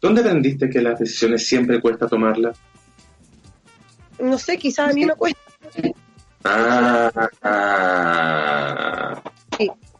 [0.00, 2.58] ¿Dónde aprendiste que las decisiones siempre cuesta tomarlas?
[4.18, 5.38] No sé, quizás a mí me cuesta.
[6.44, 7.12] Ah,
[7.42, 9.22] ah,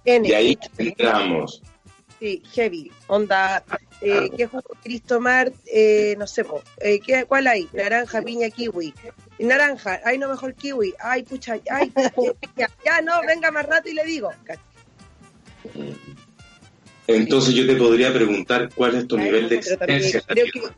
[0.04, 1.62] N, y ahí entramos.
[2.18, 3.62] sí, heavy, onda,
[4.00, 5.52] eh, ¿qué jugo querís tomar?
[5.66, 6.44] Eh, no sé,
[6.78, 7.68] eh, ¿qué, ¿cuál hay?
[7.72, 8.94] Naranja, piña, kiwi.
[9.38, 10.94] Naranja, ay, no, mejor kiwi.
[10.98, 11.92] Ay, pucha, ay,
[12.56, 14.30] ya, ya, no, venga más rato y le digo.
[17.06, 20.22] Entonces yo te podría preguntar cuál es tu nivel de también exigencia.
[20.28, 20.74] en la vida.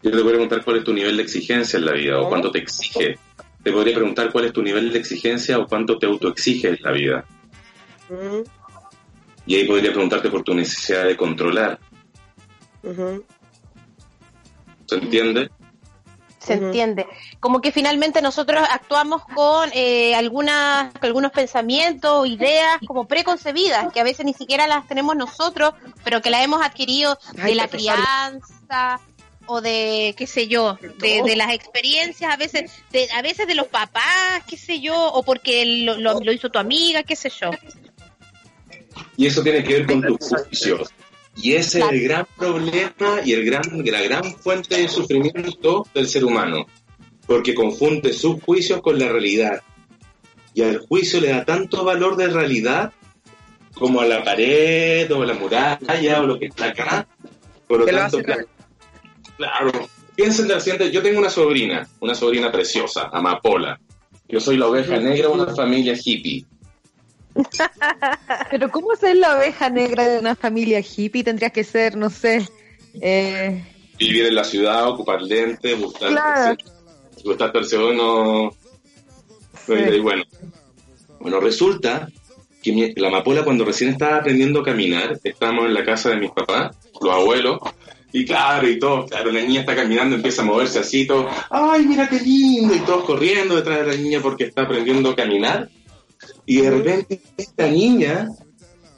[0.00, 2.28] que Yo te podría preguntar cuál es tu nivel de exigencia en la vida o
[2.28, 3.18] cuánto te exige.
[3.62, 6.92] Te podría preguntar cuál es tu nivel de exigencia o cuánto te autoexige en la
[6.92, 7.24] vida.
[8.08, 8.44] Ujú,
[9.48, 11.80] Y ahí podría preguntarte por tu necesidad de controlar.
[14.86, 15.50] ¿Se entiende?
[16.38, 17.06] se entiende.
[17.40, 24.04] Como que finalmente nosotros actuamos con eh, algunas, algunos pensamientos, ideas como preconcebidas, que a
[24.04, 29.00] veces ni siquiera las tenemos nosotros, pero que las hemos adquirido Ay, de la crianza
[29.46, 33.54] o de, qué sé yo, de, de las experiencias, a veces de, a veces de
[33.54, 37.30] los papás, qué sé yo, o porque lo, lo, lo hizo tu amiga, qué sé
[37.30, 37.50] yo.
[39.16, 40.88] Y eso tiene que ver con tus juicios.
[41.36, 46.08] Y ese es el gran problema y el gran, la gran fuente de sufrimiento del
[46.08, 46.66] ser humano.
[47.26, 49.62] Porque confunde sus juicios con la realidad.
[50.54, 52.92] Y al juicio le da tanto valor de realidad
[53.74, 57.06] como a la pared o a la muralla o lo que está acá.
[57.68, 58.46] Por lo tanto, claro,
[59.36, 59.88] claro.
[60.16, 63.78] Piensen de la siguiente, yo tengo una sobrina, una sobrina preciosa, Amapola.
[64.28, 66.44] Yo soy la oveja negra de una familia hippie.
[68.50, 71.24] Pero ¿cómo ser la oveja negra de una familia hippie?
[71.24, 72.48] Tendrías que ser, no sé,
[73.00, 73.64] eh,
[73.98, 76.56] vivir en la ciudad, ocupar lentes, buscar Claro.
[77.52, 77.92] tercero
[79.66, 80.22] hay- y bueno.
[81.20, 82.08] Bueno, resulta
[82.62, 86.16] que mi- la amapola cuando recién estaba aprendiendo a caminar, estábamos en la casa de
[86.16, 87.58] mis papás, los abuelos,
[88.12, 91.84] y claro, y todo, claro, la niña está caminando, empieza a moverse así, todo, ay,
[91.86, 95.68] mira qué lindo, y todos corriendo detrás de la niña porque está aprendiendo a caminar,
[96.46, 98.28] y de repente esta niña,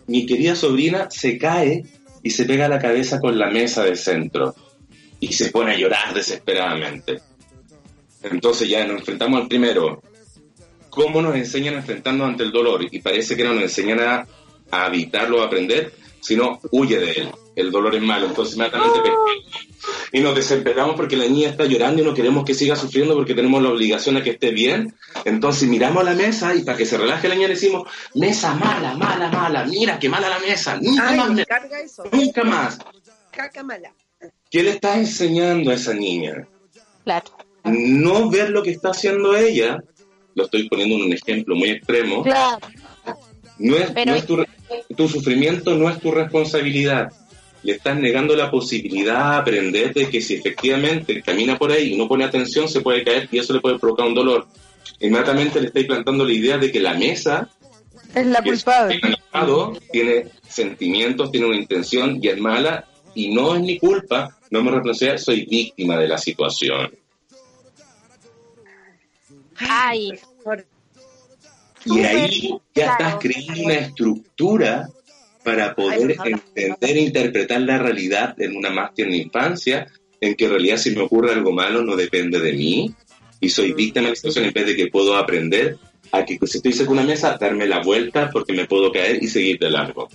[0.06, 1.84] mi querida sobrina, se cae
[2.22, 4.54] y se pega la cabeza con la mesa del centro
[5.20, 7.20] y se pone a llorar desesperadamente.
[8.22, 10.02] Entonces ya nos enfrentamos al primero.
[10.90, 12.84] ¿Cómo nos enseñan a enfrentarnos ante el dolor?
[12.90, 14.26] Y parece que no nos enseñan a,
[14.70, 17.28] a evitarlo, a aprender, sino huye de él.
[17.60, 18.26] El dolor es malo.
[18.26, 19.30] Entonces inmediatamente pescamos
[20.12, 23.34] y nos desesperamos porque la niña está llorando y no queremos que siga sufriendo porque
[23.34, 24.94] tenemos la obligación a que esté bien.
[25.24, 28.54] Entonces miramos a la mesa y para que se relaje la niña le decimos, mesa
[28.54, 32.04] mala, mala, mala, mira qué mala la mesa, nunca más, Ay, me mesa, carga eso.
[32.12, 32.78] nunca más.
[33.30, 33.92] Caca mala.
[34.50, 36.46] ¿Qué le estás enseñando a esa niña?
[37.04, 37.26] Claro.
[37.64, 39.82] No ver lo que está haciendo ella,
[40.34, 42.58] lo estoy poniendo en un ejemplo muy extremo, Claro.
[43.58, 44.26] no es, Pero- no es
[44.96, 47.12] tu sufrimiento no es tu responsabilidad.
[47.62, 51.96] Le estás negando la posibilidad de aprender de que si efectivamente camina por ahí y
[51.96, 54.46] no pone atención, se puede caer y eso le puede provocar un dolor.
[55.00, 57.50] Inmediatamente le estáis plantando la idea de que la mesa
[58.14, 59.00] es la que es culpable.
[59.02, 64.62] enamorado, tiene sentimientos, tiene una intención y es mala y no es mi culpa, no
[64.62, 66.90] me responsabilidad, soy víctima de la situación.
[69.56, 70.12] Ay,
[71.84, 73.04] Y ahí ya claro.
[73.04, 74.88] estás creando una estructura
[75.44, 79.88] para poder entender e interpretar la realidad en una más tierna infancia,
[80.20, 82.94] en que en realidad si me ocurre algo malo no depende de mí
[83.40, 85.78] y soy víctima de la situación en vez de que puedo aprender
[86.12, 89.22] a que si estoy cerca de una mesa, darme la vuelta porque me puedo caer
[89.22, 90.08] y seguir de largo.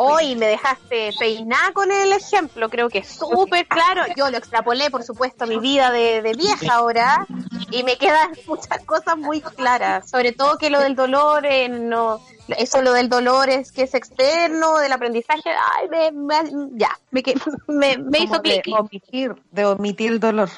[0.00, 4.02] Hoy me dejaste peinar con el ejemplo, creo que es súper claro.
[4.16, 7.26] Yo lo extrapolé, por supuesto, a mi vida de, de vieja ahora
[7.72, 10.08] y me quedan muchas cosas muy claras.
[10.08, 12.20] Sobre todo que lo del dolor, eh, no,
[12.56, 17.22] eso lo del dolor es que es externo, del aprendizaje, ay, me, me- ya, me,
[17.68, 18.78] me, me hizo Como de clic.
[18.80, 20.48] omitir, de omitir el dolor.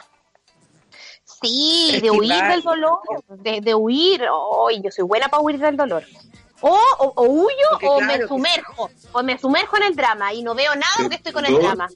[1.42, 2.98] Sí, Es de huir del dolor,
[3.28, 4.22] de, de huir.
[4.68, 6.04] Ay, yo soy buena para huir del dolor.
[6.60, 9.96] O, o, o huyo Porque o claro me que sumerjo, o me sumerjo en el
[9.96, 11.88] drama y no veo nada porque estoy con el drama.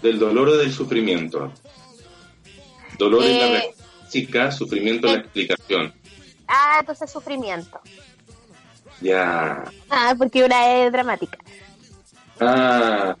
[0.00, 1.50] Del dolor o del sufrimiento.
[2.98, 5.92] Dolor es la Eh, física, sufrimiento es la explicación.
[6.46, 7.80] Ah, entonces sufrimiento.
[9.04, 9.62] Ya.
[9.90, 11.38] Ah, porque una es dramática.
[12.40, 13.16] Ah,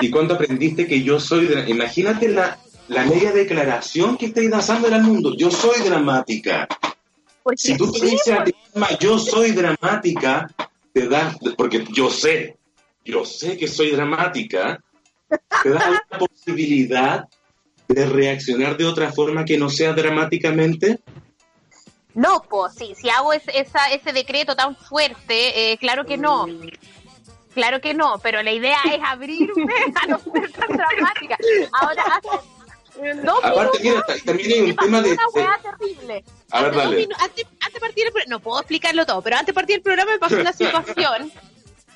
[0.00, 1.46] ¿y cuándo aprendiste que yo soy...
[1.46, 5.34] dra- Imagínate la, la media declaración que estáis lanzando al mundo.
[5.36, 6.66] Yo soy dramática.
[7.42, 10.50] Porque Si tú te sí, dices a ti misma, yo soy dramática,
[10.92, 11.36] te das...
[11.56, 12.56] Porque yo sé,
[13.04, 14.80] yo sé que soy dramática,
[15.62, 17.24] te da la posibilidad
[17.88, 20.98] de reaccionar de otra forma que no sea dramáticamente.
[22.16, 26.46] No, pues sí, si hago es- esa, ese decreto tan fuerte, eh, claro que no.
[27.54, 31.38] Claro que no, pero la idea es abrirme a no ser tan dramática.
[31.72, 35.12] Ahora, hace dos Aparte, mira, también hay un tema de...
[35.12, 36.24] una de- weá terrible.
[36.50, 37.08] A ver, dale.
[37.20, 39.82] antes, antes de partir el programa, no puedo explicarlo todo, pero antes de partir el
[39.82, 41.30] programa me pasó una situación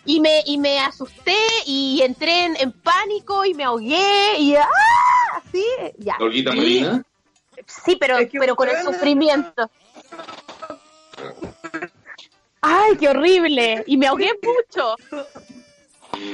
[0.04, 4.66] y me, y me asusté y entré en, en pánico y me ahogué y ¡ah!
[5.36, 5.64] así,
[5.98, 6.16] ya.
[6.20, 7.02] Olguita Marina.
[7.66, 9.70] Sí, pero, Es que pero con el sufrimiento.
[12.62, 13.84] Ay, qué horrible.
[13.86, 14.96] Y me ahogué mucho.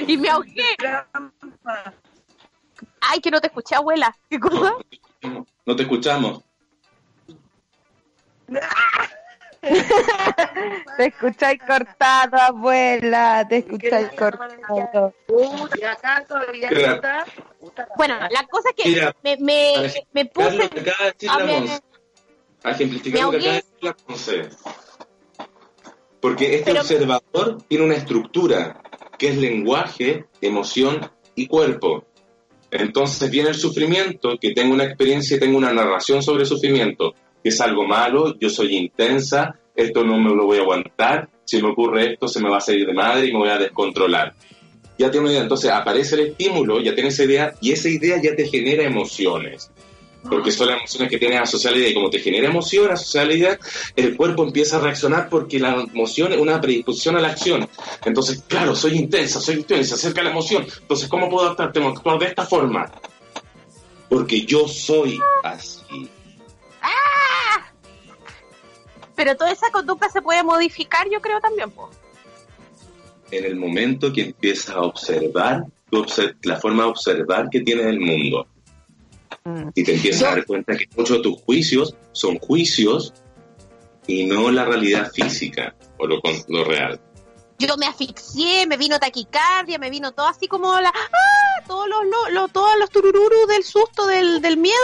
[0.07, 0.77] Y me ahogué.
[3.01, 4.15] Ay, que no te escuché, abuela.
[4.29, 4.75] ¿Qué cosa?
[5.65, 6.43] No te escuchamos.
[10.97, 13.45] Te escucháis cortado, abuela.
[13.49, 15.13] Te escucháis cortado.
[17.97, 20.71] Bueno, la cosa es que Mira, me, me, me puse...
[21.29, 21.81] a.
[22.67, 25.47] A ejemplificar me lo que acaba de decir la.
[26.21, 28.83] Porque este Pero- observador tiene una estructura
[29.17, 32.05] que es lenguaje, emoción y cuerpo.
[32.73, 37.15] Entonces viene el sufrimiento, que tengo una experiencia y tengo una narración sobre el sufrimiento,
[37.41, 41.63] que es algo malo, yo soy intensa, esto no me lo voy a aguantar, si
[41.63, 44.35] me ocurre esto se me va a salir de madre y me voy a descontrolar.
[44.99, 48.21] Ya tiene una idea, entonces aparece el estímulo, ya tienes esa idea y esa idea
[48.21, 49.71] ya te genera emociones.
[50.29, 52.91] Porque son las emociones que tienes asociadas a la idea y como te genera emoción
[52.91, 53.59] asociada a la idea,
[53.95, 57.69] el cuerpo empieza a reaccionar porque la emoción es una predisposición a la acción.
[58.05, 60.67] Entonces, claro, soy intensa, soy intensa, se acerca la emoción.
[60.81, 61.73] Entonces, ¿cómo puedo actuar?
[61.73, 62.91] Tengo que actuar de esta forma.
[64.09, 66.11] Porque yo soy así.
[69.15, 71.91] Pero toda esa conducta se puede modificar, yo creo también, po.
[73.31, 75.65] En el momento que empiezas a observar,
[76.43, 78.47] la forma de observar que tienes el mundo.
[79.75, 83.13] Y te empiezas a dar cuenta que muchos de tus juicios son juicios
[84.07, 87.01] y no la realidad física o lo, lo real.
[87.59, 90.91] Yo me asfixié, me vino taquicardia, me vino todo así como la...
[90.91, 91.63] ¡Ah!
[91.67, 94.77] Todos los, lo- lo- todos los turururus del susto, del, del miedo,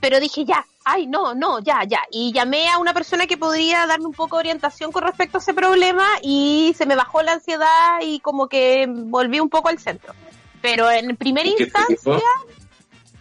[0.00, 2.00] pero dije ya, ay, no, no, ya, ya.
[2.12, 5.40] Y llamé a una persona que podría darme un poco de orientación con respecto a
[5.40, 9.78] ese problema y se me bajó la ansiedad y como que volví un poco al
[9.80, 10.14] centro.
[10.62, 12.22] Pero en primera ¿Y qué te instancia?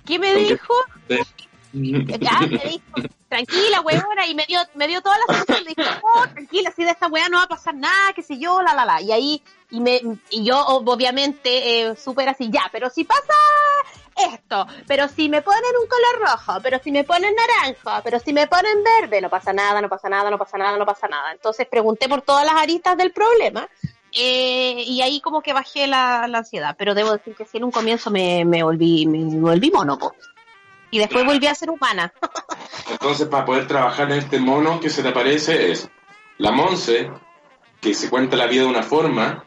[0.10, 0.74] ¿Qué me ¿Con qué- dijo?
[2.20, 5.89] Ya, me dijo, tranquila, huevona, y me dio, me dio toda la solución, le dije,
[6.01, 8.74] oh, tranquila, si de esta weá no va a pasar nada, qué sé yo, la,
[8.74, 10.01] la, la, y ahí, y me,
[10.32, 13.34] y yo, ob- obviamente, eh, súper así, ya, pero si pasa
[14.34, 18.34] esto, pero si me ponen un color rojo, pero si me ponen naranja, pero si
[18.34, 21.32] me ponen verde, no pasa nada, no pasa nada, no pasa nada, no pasa nada.
[21.32, 23.70] Entonces pregunté por todas las aristas del problema,
[24.12, 27.66] eh, y ahí como que bajé la, la ansiedad, pero debo decir que sí, en
[27.66, 30.14] un comienzo me, me volví, me, me volví mono, po.
[30.91, 32.12] Y después volví a ser humana.
[32.91, 35.89] Entonces, para poder trabajar en este mono que se te aparece es
[36.38, 37.12] la Monse,
[37.80, 39.45] que se cuenta la vida de una forma,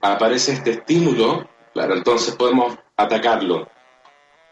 [0.00, 3.68] aparece este estímulo, claro, entonces podemos atacarlo.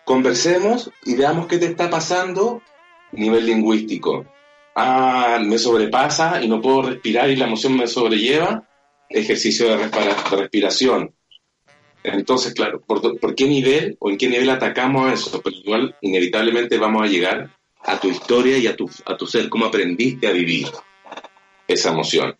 [0.05, 2.63] Conversemos y veamos qué te está pasando
[3.13, 4.25] a nivel lingüístico.
[4.75, 8.63] Ah, me sobrepasa y no puedo respirar y la emoción me sobrelleva.
[9.11, 11.15] Ejercicio de, respira- de respiración.
[12.03, 15.43] Entonces, claro, ¿por, qué nivel o en qué nivel atacamos eso?
[15.43, 17.51] Pero igual, inevitablemente vamos a llegar
[17.83, 20.69] a tu historia y a tu, a tu ser, cómo aprendiste a vivir
[21.67, 22.37] esa emoción.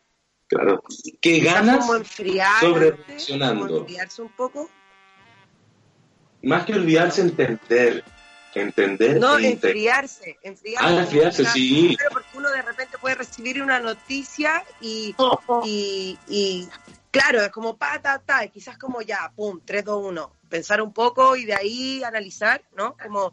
[0.47, 0.83] Claro.
[1.21, 1.87] ¿Qué ganas?
[1.87, 3.79] sobre como reaccionando.
[3.81, 4.71] enfriarse un poco.
[6.43, 8.05] Más que olvidarse, entender.
[8.55, 10.87] Entender No, e enfriarse, enfriarse.
[10.89, 11.95] Ah, enfriarse, Una- sí.
[11.99, 15.15] Pero porque uno de repente puede recibir una noticia y,
[15.65, 16.69] y, y
[17.11, 20.33] claro, es como pa, ta, ta, y quizás como ya, pum, 3, 2, 1.
[20.49, 22.97] Pensar un poco y de ahí analizar, ¿no?
[23.03, 23.33] Como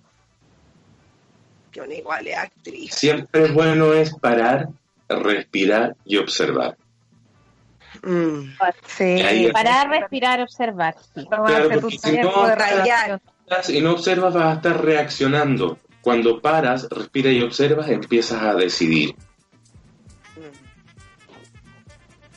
[1.72, 2.94] que una igual es actriz.
[2.96, 4.68] Siempre bueno es parar,
[5.08, 6.78] respirar y observar.
[8.04, 8.52] Mm.
[8.86, 9.04] Sí.
[9.04, 10.96] Ahí- Parar, respirar, observar.
[11.14, 13.22] Claro, porque si no- de Rayar.
[13.48, 13.78] Relación.
[13.78, 15.78] y no observas, vas a estar reaccionando.
[16.02, 19.16] Cuando paras, respiras y observas, empiezas a decidir.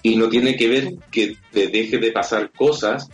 [0.02, 3.11] Y no tiene que ver que te deje de pasar cosas,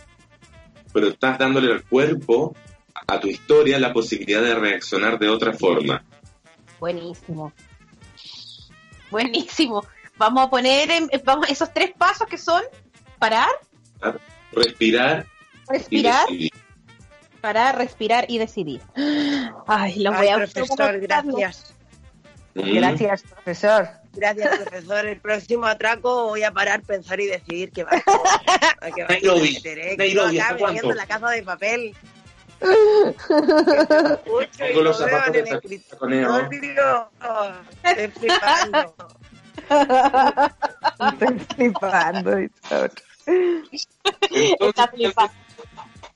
[0.93, 2.55] pero estás dándole al cuerpo,
[3.07, 6.03] a tu historia, la posibilidad de reaccionar de otra forma.
[6.79, 7.51] Buenísimo.
[9.11, 9.85] Buenísimo.
[10.17, 12.61] Vamos a poner en- vamos, esos tres pasos que son
[13.19, 13.49] parar,
[14.53, 15.25] Respirar
[15.67, 16.51] y respirar, decidir.
[17.45, 18.81] Parar, respirar y decidir.
[19.67, 21.75] Ay, los voy Ay, a profesor, gracias.
[22.55, 23.87] Gracias, profesor.
[24.13, 25.05] Gracias, profesor.
[25.05, 28.15] El próximo atraco voy a parar, pensar y decidir que va a hacer.
[28.81, 29.59] A que va a Nairobi,
[29.95, 30.89] Nairobi, acá ¿hasta viviendo cuánto?
[30.89, 31.95] en la casa de papel.
[32.61, 32.69] Lo
[34.57, 36.49] Tengo los lo zapatos en de el escritorio.
[37.83, 38.95] Estoy flipando.
[41.11, 42.37] Estoy flipando.
[44.61, 45.44] Está flipando.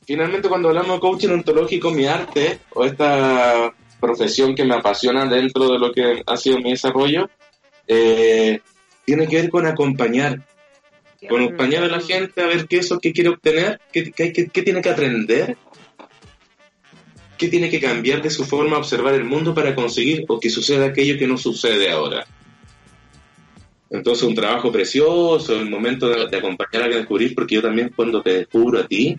[0.10, 5.70] Finalmente cuando hablamos de coaching ontológico, mi arte o esta profesión que me apasiona dentro
[5.72, 7.30] de lo que ha sido mi desarrollo,
[7.88, 8.60] eh,
[9.06, 10.42] tiene que ver con acompañar,
[11.30, 14.34] con acompañar a la gente a ver qué es eso que quiere obtener, qué, qué,
[14.34, 15.58] qué- qué tiene que aprender,
[17.38, 20.50] qué tiene que cambiar de su forma de observar el mundo para conseguir o que
[20.50, 22.26] suceda aquello que no sucede ahora.
[23.92, 28.24] Entonces un trabajo precioso, el momento de, de acompañar a descubrir, porque yo también cuando
[28.24, 29.16] te descubro a ti,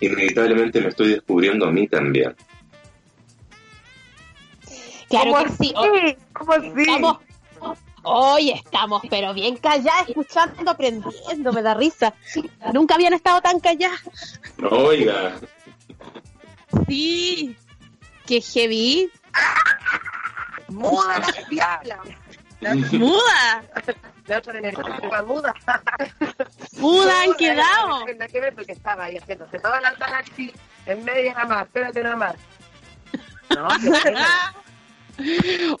[0.00, 2.34] inevitablemente me estoy descubriendo a mí también.
[5.08, 5.74] Claro ¿Cómo que sí.
[5.76, 6.16] así?
[6.32, 6.72] ¿Cómo así?
[6.86, 7.18] Vamos,
[8.02, 12.14] Hoy estamos, pero bien calladas, escuchando, aprendiendo, me da risa.
[12.72, 14.00] Nunca habían estado tan calladas.
[14.70, 15.34] Oiga,
[16.86, 17.56] Sí,
[18.26, 19.10] que heavy.
[20.68, 22.00] Muda la diabla.
[22.92, 23.64] Muda,
[24.30, 24.72] La otra de
[25.10, 25.52] la muda.
[26.78, 27.98] muda han quedado.
[27.98, 30.52] No tiene que ver porque estaba ahí haciéndose toda la taxi
[30.86, 31.66] en media nada más.
[31.66, 32.34] Espérate nada más.
[33.56, 33.66] No.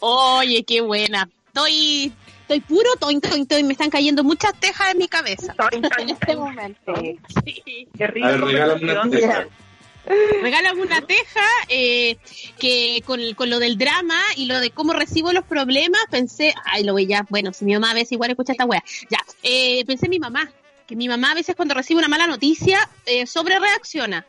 [0.00, 1.28] Oye, qué buena.
[1.46, 3.64] Estoy, estoy puro toin, toin, toin.
[3.68, 6.92] Me están cayendo muchas tejas en mi cabeza Toin, toin, en este momento.
[7.00, 7.20] Sí.
[7.44, 7.88] Sí.
[7.96, 8.26] Qué rico.
[8.26, 9.44] a ver, regálame una conversación.
[9.44, 9.69] teja.
[10.06, 12.16] Regálame una teja eh,
[12.58, 16.84] que con, con lo del drama y lo de cómo recibo los problemas, pensé, ay,
[16.84, 19.84] lo voy ya, bueno, si mi mamá a veces igual escucha esta wea, ya, eh,
[19.84, 20.50] pensé en mi mamá,
[20.86, 24.26] que mi mamá a veces cuando recibe una mala noticia, eh, sobre reacciona.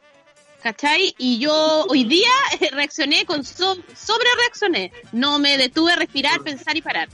[0.61, 1.15] ¿Cachai?
[1.17, 4.91] Y yo hoy día eh, reaccioné con so- sobre reaccioné.
[5.11, 7.09] No me detuve a respirar, pensar y parar.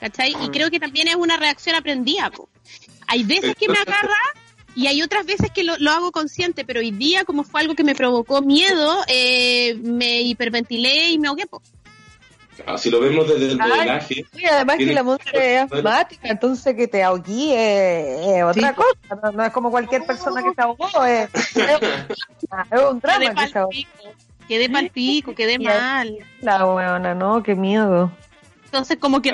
[0.00, 0.34] ¿Cachai?
[0.42, 2.30] Y creo que también es una reacción aprendida.
[2.30, 2.48] po.
[3.06, 4.16] Hay veces que me agarra
[4.76, 7.74] y hay otras veces que lo, lo hago consciente, pero hoy día, como fue algo
[7.74, 11.46] que me provocó miedo, eh, me hiperventilé y me ahogué.
[11.46, 11.62] po.
[12.66, 16.74] Ah, Si lo vemos desde el modelaje, Sí, además que la música es asmática, entonces
[16.74, 18.74] que te ahoguí es, es otra Sí.
[18.74, 23.48] cosa, no, no es como cualquier persona que se ahogó, es, es, un drama que
[23.48, 23.70] se ahogó.
[24.48, 26.18] quedé pal pico, quedé mal.
[26.40, 28.10] La weona, no, qué miedo.
[28.66, 29.32] Entonces como que...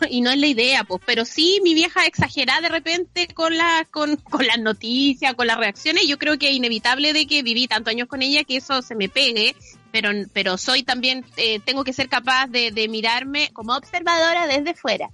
[0.10, 3.86] y no es la idea, pues, pero sí mi vieja exagera de repente con, la,
[3.90, 6.06] con, con las noticias, con las reacciones.
[6.06, 8.94] Yo creo que es inevitable de que viví tantos años con ella que eso se
[8.94, 9.54] me pegue,
[9.92, 14.74] pero, pero soy también, eh, tengo que ser capaz de, de mirarme como observadora desde
[14.74, 15.08] fuera.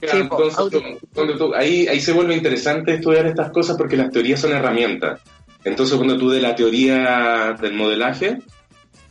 [0.00, 0.70] Claro, Sí, entonces,
[1.00, 4.52] tú- cuando tú- ahí, ahí se vuelve interesante estudiar estas cosas porque las teorías son
[4.52, 5.20] herramientas.
[5.64, 8.38] Entonces, cuando tú de la teoría del modelaje,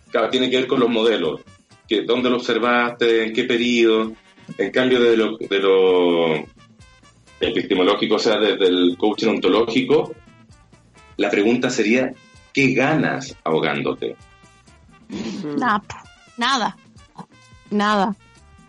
[0.10, 1.42] claro, tiene que ver con los modelos,
[1.90, 4.14] que dónde lo observaste, en qué periodo.
[4.58, 6.36] En cambio, de lo, de lo
[7.40, 10.14] epistemológico, o sea, desde el coaching ontológico,
[11.18, 12.14] la pregunta sería,
[12.54, 14.16] ¿qué ganas ahogándote?
[15.58, 15.84] Nada,
[16.38, 16.78] nada,
[17.72, 18.16] nada.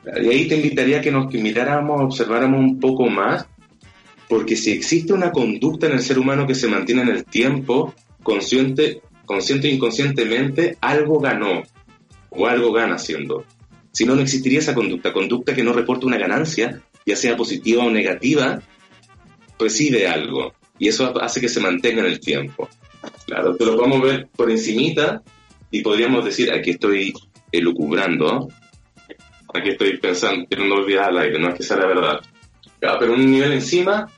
[0.04, 3.46] Y ahí te invitaría a que nos miráramos, observáramos un poco más,
[4.28, 7.94] porque si existe una conducta en el ser humano que se mantiene en el tiempo,
[8.22, 11.62] consciente, consciente e inconscientemente, algo ganó
[12.30, 13.44] o algo gana haciendo.
[13.92, 15.12] Si no, no existiría esa conducta.
[15.12, 18.60] Conducta que no reporta una ganancia, ya sea positiva o negativa,
[19.58, 20.54] recibe algo.
[20.78, 22.68] Y eso hace que se mantenga en el tiempo.
[23.26, 25.22] Claro, te lo podemos ver por encimita
[25.70, 27.12] y podríamos decir, aquí estoy
[27.52, 28.48] elucubrando,
[29.54, 32.20] aquí estoy pensando, tirando olvidar al aire, no es que sea la verdad.
[32.80, 34.08] Claro, pero un nivel encima,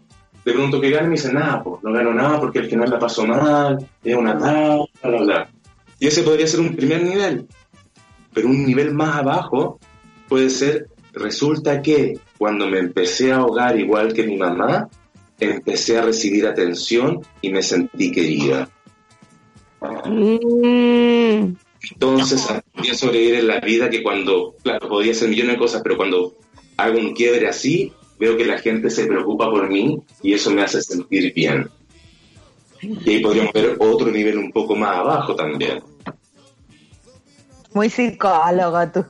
[0.44, 2.98] de pronto que gane me dice, nada, pues no gano nada porque al final la
[2.98, 5.50] paso mal, es una tabla, bla, bla, bla.
[5.98, 7.46] Y ese podría ser un primer nivel.
[8.32, 9.78] Pero un nivel más abajo
[10.28, 14.88] puede ser, resulta que cuando me empecé a ahogar igual que mi mamá,
[15.38, 18.68] empecé a recibir atención y me sentí querida.
[19.80, 21.54] Mm,
[21.92, 25.82] Entonces aprendí a sobrevivir en la vida que cuando, claro, podía hacer millones de cosas,
[25.82, 26.34] pero cuando
[26.76, 30.62] hago un quiebre así, veo que la gente se preocupa por mí y eso me
[30.62, 31.68] hace sentir bien.
[32.82, 35.82] Y ahí podríamos ver otro nivel un poco más abajo también.
[37.72, 39.06] Muy psicólogo tú.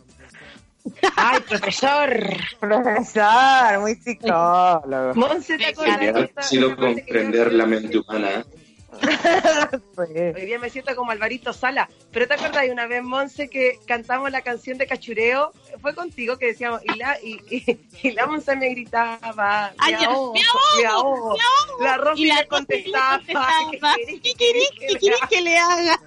[1.17, 2.11] Ay, profesor.
[2.59, 5.15] Profesor, muy psicólogo.
[5.15, 8.45] Monse, ¿te acordás que comprender la mente humana.
[9.97, 11.89] Hoy día me siento como Alvarito Sala.
[12.11, 15.53] Pero te acuerdas de una vez, Monse, que cantamos la canción de Cachureo?
[15.81, 20.05] Fue contigo que decíamos, y la, y, y, y la Monse me gritaba, Ay, me
[20.05, 21.37] ahogo, me ahogo, me ahogo.
[21.37, 21.85] me ahogo.
[21.85, 25.41] La Rosy y la le contestaba, le contestaba, ¿qué ¿qué querés querés, qué querés que
[25.41, 26.01] le haga?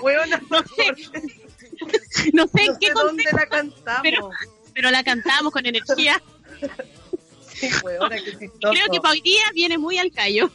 [0.00, 1.49] Huevona, No sé,
[2.32, 4.02] no sé en qué sé dónde la cantamos.
[4.02, 4.30] pero-
[4.74, 6.20] pero la cantamos con energía.
[7.52, 10.50] Sí, qué creo que para hoy día viene muy al callo.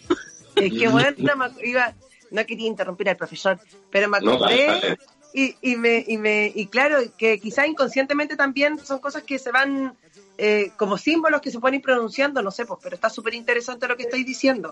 [0.55, 1.93] Es que bueno, me iba,
[2.31, 3.59] no quería interrumpir al profesor,
[3.91, 4.97] pero me No, acordé
[5.33, 9.51] y, y me, y me, y claro, que quizás inconscientemente también son cosas que se
[9.51, 9.95] van
[10.39, 13.87] eh, como símbolos que se pueden ir pronunciando, no sé, pues, pero está súper interesante
[13.87, 14.71] lo que estoy diciendo.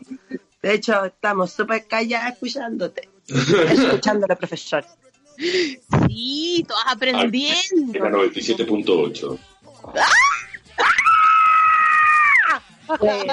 [0.62, 4.84] De hecho, estamos súper callados escuchándote, escuchándolo, profesor.
[6.08, 7.94] Sí, todas aprendiendo.
[7.94, 9.40] Era 97.8.
[13.00, 13.26] Pues,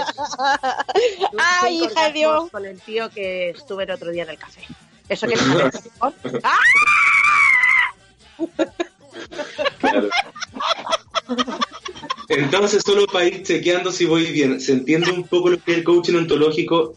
[1.39, 2.51] Ay, hija de Dios.
[2.51, 4.63] Con el tío que estuve el otro día en el café.
[5.09, 5.91] ¿Eso qué les parece?
[6.43, 6.59] ¡Ah!
[9.79, 10.09] Claro.
[12.29, 15.79] Entonces, solo para ir chequeando si voy bien, ¿se entiende un poco lo que es
[15.79, 16.95] el coaching ontológico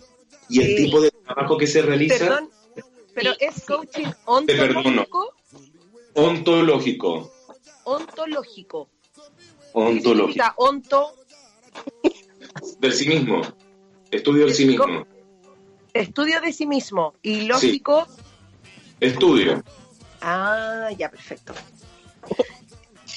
[0.49, 0.76] y el Sí.
[0.86, 2.20] tipo de trabajo que se realiza?
[2.20, 2.49] Perdón,
[3.14, 5.34] pero es coaching ontológico,
[6.16, 7.32] Ontológico.
[7.86, 8.89] ontológico.
[9.74, 10.45] Ontológico.
[10.57, 11.16] Onto,
[12.80, 13.41] Del sí mismo.
[14.11, 15.05] Estudio del sí mismo.
[15.93, 17.14] Estudio de sí mismo.
[17.22, 18.07] Y lógico,
[18.99, 19.64] Estudio.
[20.22, 21.53] ah, ya, perfecto.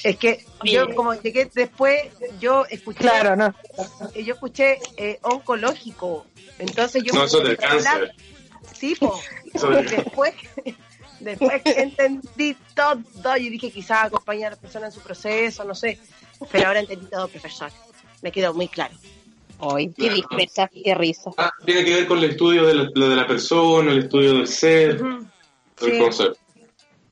[0.03, 2.01] Es que yo como llegué después,
[2.39, 3.53] yo escuché, Claro, no.
[4.15, 6.25] yo escuché eh, oncológico.
[6.59, 8.15] Entonces yo No, eso del hablar- cáncer.
[8.79, 9.19] Sí, po.
[9.53, 10.33] Después,
[11.19, 15.73] después que entendí todo, y dije quizás acompañar a la persona en su proceso, no
[15.75, 15.99] sé.
[16.51, 17.71] Pero ahora entendí todo, profesor.
[18.21, 18.93] Me quedó muy claro.
[19.59, 21.31] Ay, qué dispersa, qué risa.
[21.37, 24.33] Ah, tiene que ver con el estudio de la, lo de la persona, el estudio
[24.33, 25.25] del ser, el
[25.79, 25.97] Sí.
[25.99, 26.37] concepto.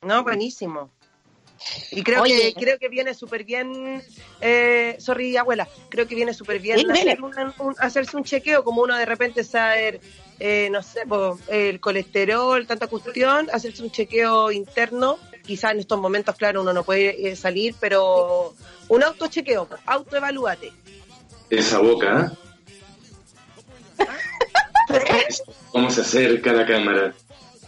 [0.04, 0.92] No, buenísimo.
[1.92, 2.54] Y creo Oye.
[2.54, 4.04] que creo que viene súper bien,
[4.42, 8.64] eh, sorry abuela, creo que viene súper bien Sí, hacer un- un- hacerse un chequeo,
[8.64, 10.00] como uno de repente saber,
[10.40, 16.00] eh, no sé, po, el colesterol, tanta cuestión, hacerse un chequeo interno, quizá en estos
[16.00, 18.54] momentos, claro, uno no puede eh, salir, pero
[18.90, 20.72] un autochequeo, autoevalúate.
[21.50, 22.32] Esa boca,
[24.00, 24.06] ¿eh?
[25.72, 27.14] ¿Cómo se acerca la cámara?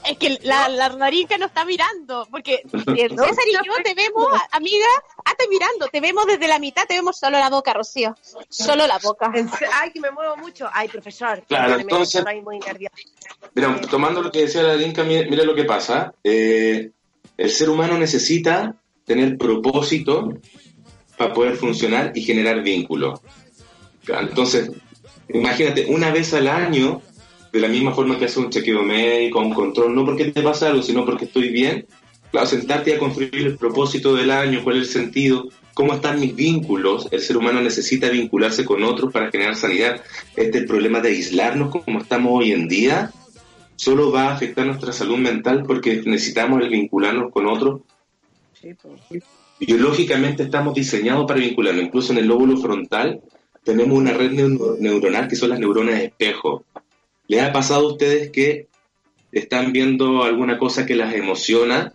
[0.10, 2.62] Es que la, la narica no está mirando, porque
[2.96, 4.86] eh, No, César y no, yo te vemos, amiga,
[5.30, 8.16] estoy mirando, te vemos desde la mitad, te vemos solo la boca, Rocío.
[8.50, 9.32] Solo la boca.
[9.74, 10.70] Ay, que me muevo mucho.
[10.74, 12.96] Ay, profesor, Claro, entonces- estoy muy nerviosa.
[13.54, 16.14] Mira, tomando lo que decía la Linka, mira, mira lo que pasa.
[16.24, 16.92] Eh,
[17.36, 20.34] el ser humano necesita tener propósito
[21.18, 23.20] para poder funcionar y generar vínculos.
[24.08, 24.72] Entonces,
[25.30, 27.02] imagínate, una vez al año,
[27.58, 30.68] de la misma forma que hace un chequeo médico, un control, no porque te pasa
[30.70, 31.88] algo, sino porque estoy bien,
[32.32, 36.36] claro, sentarte a construir el propósito del año, cuál es el sentido, cómo están mis
[36.36, 37.08] vínculos.
[37.12, 40.02] El ser humano necesita vincularse con otros para generar sanidad.
[40.36, 43.12] Este problema de aislarnos como estamos hoy en día,
[43.76, 47.82] solo va a afectar nuestra salud mental porque necesitamos el vincularnos con otros.
[48.62, 48.96] Sí, po.
[49.60, 53.20] Biológicamente estamos diseñados para vincularnos, incluso en el lóbulo frontal
[53.64, 56.64] tenemos una red neu- neuronal que son las neuronas espejo.
[57.28, 58.68] ¿Les ha pasado a ustedes que
[59.32, 61.94] están viendo alguna cosa que las emociona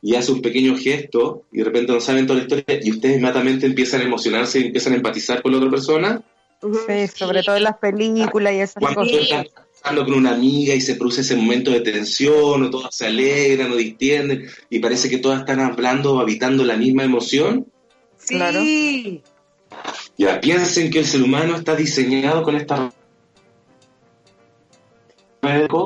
[0.00, 3.16] y hace un pequeño gesto y de repente no saben toda la historia y ustedes
[3.16, 6.22] inmediatamente empiezan a emocionarse y empiezan a empatizar con la otra persona?
[6.62, 9.16] Sí, sobre todo en las películas y esas Cuando cosas.
[9.16, 9.46] tú estás
[9.82, 13.70] hablando con una amiga y se produce ese momento de tensión, o todas se alegran
[13.72, 17.66] o distienden, y parece que todas están hablando o habitando la misma emoción,
[18.18, 18.34] Sí.
[18.34, 18.60] Claro.
[20.18, 22.92] ya piensen que el ser humano está diseñado con esta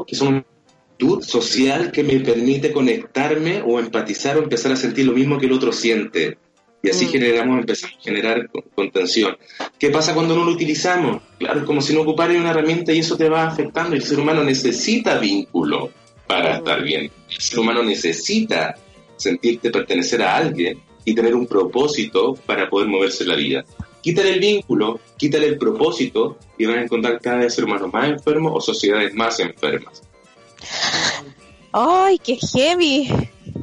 [0.07, 0.45] que son una
[0.93, 5.47] actitud social que me permite conectarme o empatizar o empezar a sentir lo mismo que
[5.47, 6.39] el otro siente.
[6.85, 7.09] Y así Mm.
[7.11, 9.37] generamos, empezamos a generar con- contención.
[9.79, 11.23] ¿Qué pasa cuando no lo utilizamos?
[11.39, 13.95] Claro, es como si no ocuparas una herramienta y eso te va afectando.
[13.95, 15.91] El ser humano necesita vínculo
[16.27, 17.11] para estar bien.
[17.31, 18.75] El ser humano necesita
[19.17, 23.65] sentirte pertenecer a alguien y tener un propósito para poder moverse en la vida.
[24.03, 28.09] Quítale el vínculo, quítale el propósito y van a encontrar cada vez ser humanos más
[28.09, 30.03] enfermos o sociedades más enfermas.
[31.73, 33.09] Ay, qué heavy.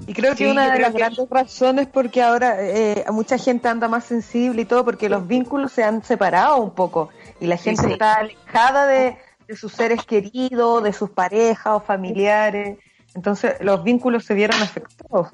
[0.08, 3.68] Y creo que Sí, una de las que- grandes razones porque ahora eh, mucha gente
[3.68, 7.10] anda más sensible y todo porque los vínculos se han separado un poco
[7.40, 7.92] y la gente sí.
[7.94, 9.18] está alejada de,
[9.48, 12.78] de sus seres queridos, de sus parejas o familiares.
[13.14, 15.28] Entonces los vínculos se vieron afectados.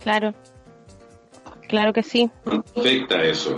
[0.00, 0.34] Claro.
[1.68, 2.30] Claro que sí.
[2.76, 3.56] Afecta eso.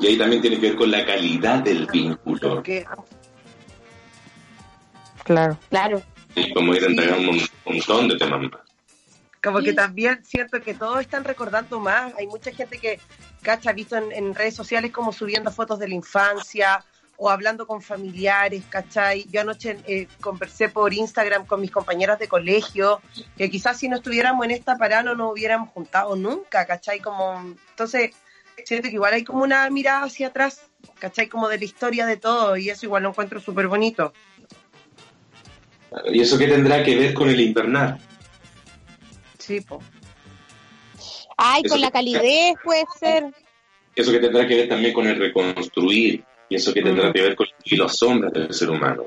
[0.00, 2.56] Y ahí también tiene que ver con la calidad del vínculo.
[2.56, 2.86] Porque
[5.24, 5.58] Claro.
[5.68, 6.02] Claro.
[6.34, 8.60] Y como ir a entregar un mon- montón de temas más.
[9.42, 12.12] como que también siento que todos están recordando más.
[12.18, 13.00] Hay mucha gente que,
[13.42, 16.84] cacha, ha visto en, en redes sociales como subiendo fotos de la infancia
[17.16, 19.26] o hablando con familiares, ¿cachai?
[19.30, 23.02] Yo anoche eh, conversé por Instagram con mis compañeras de colegio,
[23.36, 27.00] que quizás si no estuviéramos en esta parada no nos hubiéramos juntado nunca, ¿cachai?
[27.00, 27.38] Como,
[27.70, 28.12] entonces,
[28.64, 30.62] siento que igual hay como una mirada hacia atrás,
[30.98, 31.28] ¿cachai?
[31.28, 34.12] Como de la historia de todo, y eso igual lo encuentro súper bonito.
[36.12, 37.98] ¿Y eso qué tendrá que ver con el invernar?
[39.38, 39.82] Sí, po.
[41.36, 43.24] Ay, Eso con la que- calidez puede ser.
[43.96, 46.24] Eso que tendrá que ver también con el reconstruir.
[46.48, 49.04] Y eso que tendrá que ver con los sombras del ser humano.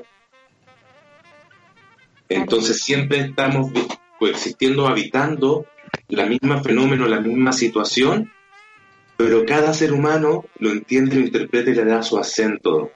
[2.28, 3.70] Entonces siempre estamos
[4.18, 5.66] coexistiendo, habitando
[6.08, 8.32] la misma fenómeno, la misma situación,
[9.16, 12.90] pero cada ser humano lo entiende, lo interpreta y le da su acento.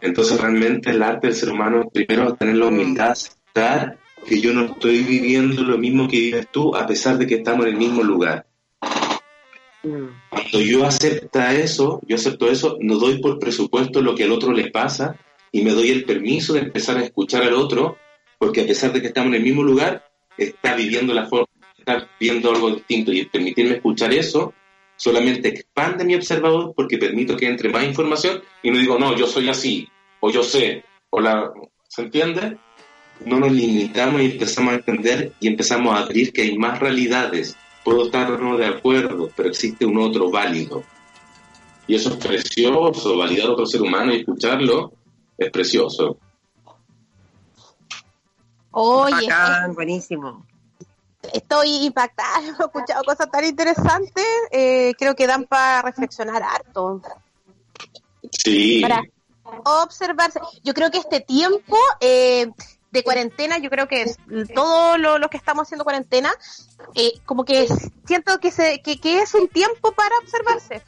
[0.00, 4.40] Entonces realmente el arte del ser humano, primero es tener la humildad, de aceptar que
[4.40, 7.72] yo no estoy viviendo lo mismo que vives tú, a pesar de que estamos en
[7.72, 8.46] el mismo lugar.
[9.82, 14.52] Cuando yo acepta eso, yo acepto eso, no doy por presupuesto lo que al otro
[14.52, 15.16] le pasa
[15.50, 17.96] y me doy el permiso de empezar a escuchar al otro,
[18.38, 20.04] porque a pesar de que estamos en el mismo lugar,
[20.36, 24.54] está viviendo la forma, está viendo algo distinto y permitirme escuchar eso
[25.02, 29.26] solamente expande mi observador porque permito que entre más información y no digo, no, yo
[29.26, 29.88] soy así,
[30.20, 31.52] o yo sé, o la...
[31.88, 32.56] ¿Se entiende?
[33.26, 37.56] No nos limitamos y empezamos a entender y empezamos a abrir que hay más realidades.
[37.84, 40.84] Puedo estar no de acuerdo, pero existe un otro válido.
[41.88, 44.92] Y eso es precioso, validar a otro ser humano y escucharlo
[45.36, 46.16] es precioso.
[48.70, 50.46] Oye, Bacán, buenísimo.
[51.32, 57.00] Estoy impactada, he escuchado cosas tan interesantes, eh, creo que dan para reflexionar harto.
[58.30, 58.80] Sí.
[58.80, 59.02] Para
[59.64, 60.40] observarse.
[60.62, 62.50] Yo creo que este tiempo eh,
[62.92, 64.18] de cuarentena, yo creo que es
[64.54, 66.30] todos lo- los que estamos haciendo cuarentena,
[66.94, 67.66] eh, como que
[68.06, 70.82] siento que, se, que, que es un tiempo para observarse.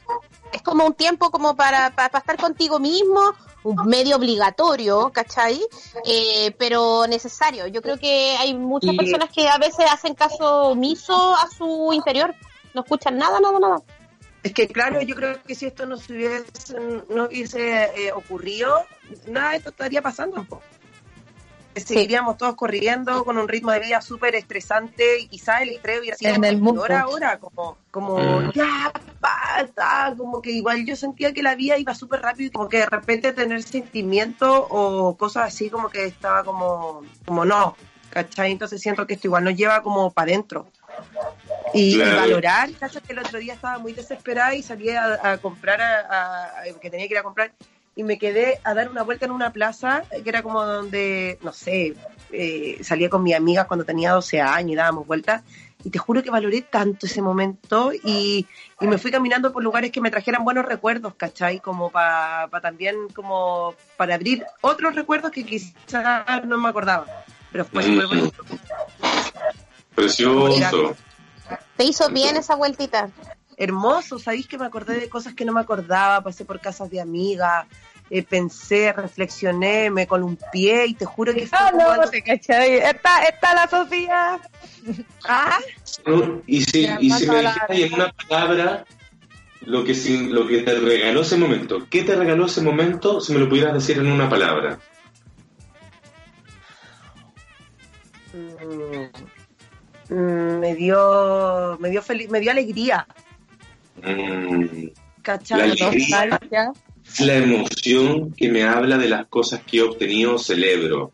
[0.53, 3.33] Es como un tiempo como para, para, para estar contigo mismo,
[3.63, 5.59] un medio obligatorio, ¿cachai?
[6.05, 7.65] Eh, pero necesario.
[7.67, 11.91] Yo creo que hay muchas Y- personas que a veces hacen caso omiso a su
[11.91, 12.35] interior.
[12.75, 13.77] No escuchan nada, nada, nada.
[14.43, 16.45] Es que claro, yo creo que si esto no se hubiese,
[17.09, 18.85] no hubiese eh, ocurrido,
[19.25, 20.45] nada de esto estaría pasando.
[21.75, 26.15] Seguiríamos todos corriendo con un ritmo de vida súper estresante y quizás el estrés hubiera
[26.17, 26.85] sido En el mundo.
[26.89, 28.51] ahora, como, como Mm.
[28.53, 32.69] ya basta, como que igual yo sentía que la vida iba súper rápido, y como
[32.69, 37.75] que de repente tener sentimientos o cosas así como que estaba como, como no,
[38.09, 38.51] ¿cachai?
[38.53, 40.67] Entonces siento que esto igual nos lleva como para adentro.
[41.73, 45.81] Y, valorar, cacho que el otro día estaba muy desesperada y salí a, a comprar,
[45.81, 47.51] a, a- a- que tenía que ir a comprar,
[47.95, 51.53] y me quedé a dar una vuelta en una plaza que era como donde, no
[51.53, 51.95] sé,
[52.31, 55.43] eh, salía con mis amigas cuando tenía 12 años y dábamos vueltas,
[55.83, 58.47] y te juro que valoré tanto ese momento y,
[58.81, 61.59] y me fui caminando por lugares que me trajeran buenos recuerdos, ¿cachai?
[61.59, 67.05] Como para también, como para abrir otros recuerdos que quizás no me acordaba,
[67.51, 68.43] pero fue súper bonito.
[69.93, 70.95] Precioso.
[71.77, 73.09] Te hizo bien esa vueltita.
[73.57, 76.99] Hermoso, sabéis que me acordé de cosas que no me acordaba, pasé por casas de
[77.01, 77.65] amigas,
[78.09, 82.75] eh, pensé, reflexioné, me columpié y te juro que fue Ah, no, algo- te cachai.
[82.77, 84.39] Está, está la Sofía.
[85.27, 85.57] Ah,
[86.05, 86.41] ¿no?
[86.45, 88.85] Y si, y si me dijeras en una palabra
[89.61, 89.93] lo que,
[90.29, 93.73] lo que te regaló ese momento, ¿qué te regaló ese momento si me lo pudieras
[93.73, 94.77] decir en una palabra?
[98.33, 103.07] mm, mm, me dio, me dio feliz, me dio alegría,
[104.05, 104.87] Mm,
[105.21, 105.75] ¿cachai?
[106.09, 106.71] La alegría.
[107.19, 111.11] La emoción que me habla de las cosas que he obtenido, celebro.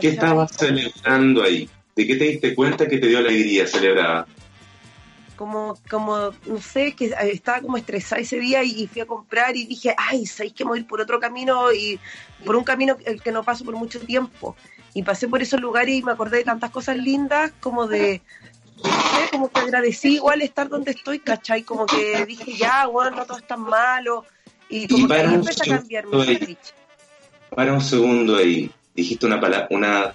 [0.00, 1.68] ¿Qué estabas celebrando ahí?
[1.94, 4.26] ¿De qué te diste cuenta que te dio alegría celebrar?
[5.36, 9.66] como, como, no sé, que estaba como estresada ese día y, fui a comprar y
[9.66, 11.98] dije, ay, ¿sabéis que voy a ir por otro camino y
[12.44, 14.56] por un camino el que no paso por mucho tiempo?
[14.94, 18.22] Y pasé por esos lugares y me acordé de tantas cosas lindas como de,
[18.88, 21.62] sé, como que agradecí igual estar donde estoy, ¿cachai?
[21.62, 24.24] Como que dije, ya, bueno, no todo es tan malo.
[24.68, 26.36] Y como que para ahí empecé a cambiar mi segundo ahí.
[26.38, 26.74] switch.
[27.54, 30.14] Para un segundo ahí, dijiste una palabra, una,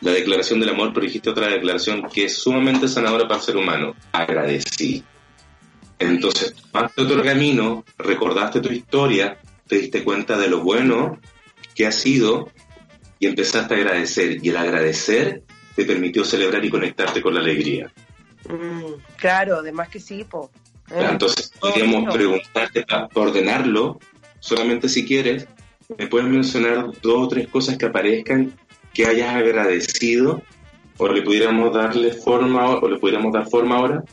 [0.00, 3.56] la declaración del amor, pero dijiste otra declaración que es sumamente sanadora para el ser
[3.56, 3.94] humano.
[4.12, 5.04] Agradecí.
[5.98, 11.20] Entonces, tomaste otro camino, recordaste tu historia, te diste cuenta de lo bueno
[11.74, 12.50] que ha sido
[13.18, 14.38] y empezaste a agradecer.
[14.42, 15.42] Y el agradecer
[15.76, 17.92] te permitió celebrar y conectarte con la alegría.
[18.50, 20.50] Mm, claro, además que sí, po.
[20.90, 24.00] Eh, Entonces, podríamos preguntarte para ordenarlo,
[24.40, 25.46] solamente si quieres,
[25.96, 28.52] me puedes mencionar dos o tres cosas que aparezcan
[28.92, 30.42] que hayas agradecido
[30.98, 34.04] o le pudiéramos darle forma o le pudiéramos dar forma ahora.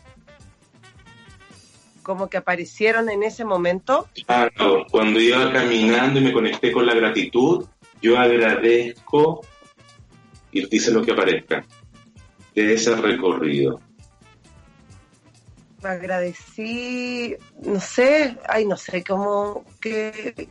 [2.03, 4.07] Como que aparecieron en ese momento.
[4.27, 7.65] Ah, no, cuando iba caminando y me conecté con la gratitud,
[8.01, 9.41] yo agradezco
[10.51, 11.65] y dice lo que aparezca
[12.55, 13.81] de ese recorrido.
[15.87, 20.49] Agradecí, no sé, ay, no sé cómo que,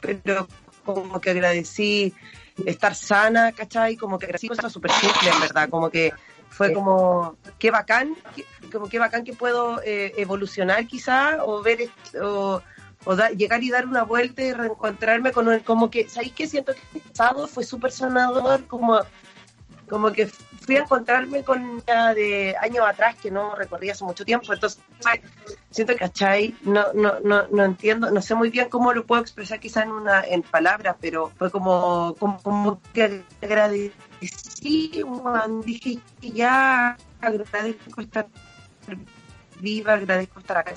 [0.00, 0.46] pero
[0.84, 2.14] como que agradecí
[2.64, 3.96] estar sana, ¿cachai?
[3.96, 6.12] Como que agradecí cosas súper simples, en verdad, como que
[6.48, 8.16] fue como, qué bacán,
[8.72, 11.90] como qué bacán que puedo eh, evolucionar quizá, o ver,
[12.22, 12.62] o,
[13.04, 16.46] o da- llegar y dar una vuelta y reencontrarme con un, como que, ¿sabéis qué?
[16.46, 18.98] Siento que este sábado fue súper sanador, como
[19.88, 24.24] como que fui a encontrarme con ella de años atrás que no recorrí hace mucho
[24.24, 24.82] tiempo, entonces
[25.70, 26.56] siento que, ¿cachai?
[26.62, 29.92] No, no, no, no entiendo, no sé muy bien cómo lo puedo expresar quizá en
[29.92, 33.92] una en palabras, pero fue como, como, como que agradecí,
[35.64, 38.26] dije ya agradezco estar
[39.60, 40.74] viva, agradezco estar acá,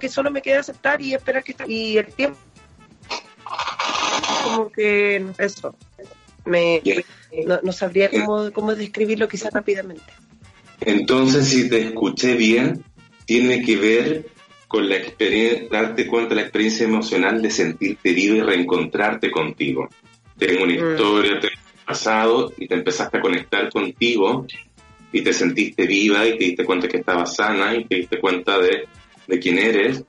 [0.00, 2.38] que solo me queda aceptar y esperar que y el tiempo
[4.44, 5.74] como que eso
[6.46, 6.82] me
[7.46, 10.04] no, no sabría cómo, cómo describirlo quizás rápidamente.
[10.80, 12.84] Entonces, si te escuché bien,
[13.24, 14.26] tiene que ver
[14.68, 19.88] con la experiencia, darte cuenta de la experiencia emocional de sentirte vivo y reencontrarte contigo.
[20.38, 20.92] Tengo una Mm.
[20.92, 24.46] historia, tengo un pasado y te empezaste a conectar contigo
[25.12, 28.58] y te sentiste viva y te diste cuenta que estabas sana y te diste cuenta
[28.58, 28.86] de,
[29.26, 30.04] de quién eres,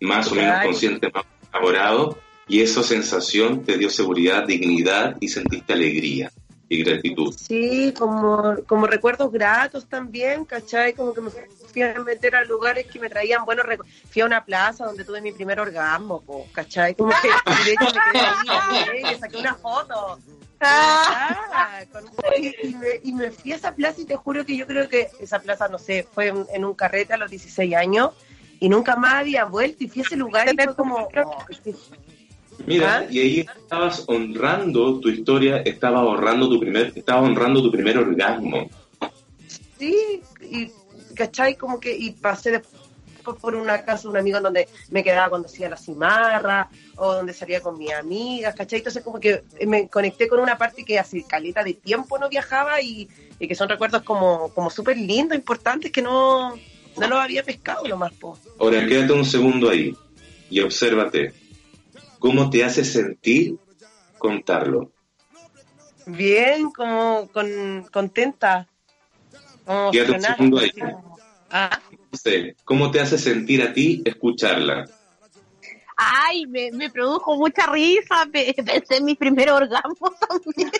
[0.00, 2.18] más o menos consciente, más elaborado
[2.48, 6.30] y esa sensación te dio seguridad, dignidad y sentiste alegría
[6.68, 7.34] y gratitud.
[7.36, 10.94] Sí, como, como recuerdos gratos también, ¿cachai?
[10.94, 13.94] Como que me fui a meter a lugares que me traían buenos recuerdos.
[14.10, 16.94] Fui a una plaza donde tuve mi primer orgasmo, po, ¿cachai?
[16.94, 17.28] Como que
[17.64, 20.18] de hecho me quedé ahí, me saqué una foto.
[20.60, 22.04] Ah, con-
[22.42, 24.88] y, y me, y me fui a esa plaza y te juro que yo creo
[24.88, 28.10] que esa plaza, no sé, fue en, en un carrete a los 16 años
[28.60, 31.08] y nunca más había vuelto y fui a ese lugar y fue como...
[31.24, 31.44] oh.
[32.66, 33.06] Mira, ¿Ah?
[33.10, 38.68] y ahí estabas honrando tu historia, estabas honrando tu primer, estabas honrando tu primer orgasmo.
[39.78, 40.70] Sí, y
[41.14, 41.56] ¿cachai?
[41.56, 45.46] Como que y pasé después por una casa de un amigo donde me quedaba cuando
[45.46, 48.78] hacía la cimarra o donde salía con mis amigas, ¿cachai?
[48.78, 52.80] Entonces como que me conecté con una parte que hace caleta de tiempo no viajaba
[52.80, 57.42] y, y que son recuerdos como, como súper lindos, importantes que no, no los había
[57.42, 58.38] pescado lo más po.
[58.58, 59.96] Ahora quédate un segundo ahí
[60.50, 61.41] y obsérvate.
[62.22, 63.56] ¿Cómo te hace sentir
[64.16, 64.92] contarlo?
[66.06, 68.68] Bien, como con, contenta.
[69.66, 70.70] Como Quédate un emocionada, segundo ahí.
[71.50, 74.84] ah, No sé, ¿cómo te hace sentir a ti escucharla?
[75.96, 78.24] Ay, me, me produjo mucha risa.
[78.32, 80.70] pe- Pensé en mi primer orgasmo también.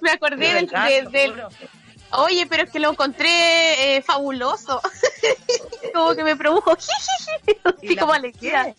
[0.00, 1.34] me acordé de del.
[2.14, 4.80] Oye, pero es que lo encontré eh, fabuloso.
[5.94, 6.76] como que me produjo
[7.82, 8.74] Y así como alegría.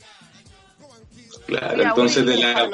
[1.48, 2.70] Claro, Mira, entonces de la,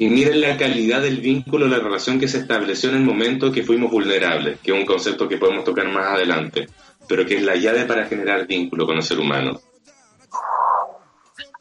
[0.00, 3.64] y miren la calidad del vínculo, la relación que se estableció en el momento que
[3.64, 6.68] fuimos vulnerables, que es un concepto que podemos tocar más adelante,
[7.08, 9.60] pero que es la llave para generar vínculo con el ser humano.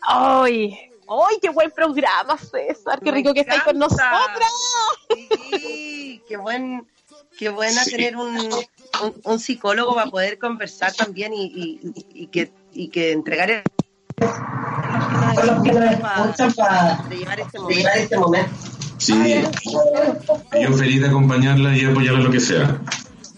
[0.02, 0.78] Ay,
[1.10, 3.00] ay, qué buen programa, César.
[3.00, 3.96] Qué Me rico que estáis con encanta.
[3.96, 4.52] nosotras.
[5.50, 6.88] Sí, qué buen,
[7.38, 7.92] qué buena Sí.
[7.92, 11.80] tener un, un, un psicólogo para poder conversar también y, y,
[12.14, 13.64] y que y que entregar el
[16.56, 17.60] para de llevar este
[18.18, 18.50] momento.
[18.98, 19.44] Sí,
[20.60, 22.82] yo feliz de acompañarla y apoyarla en lo que sea.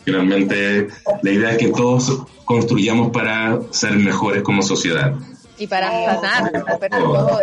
[0.06, 0.88] Finalmente,
[1.22, 5.14] la idea es que todos construyamos para ser mejores como sociedad.
[5.58, 7.40] Y para sanar, todo.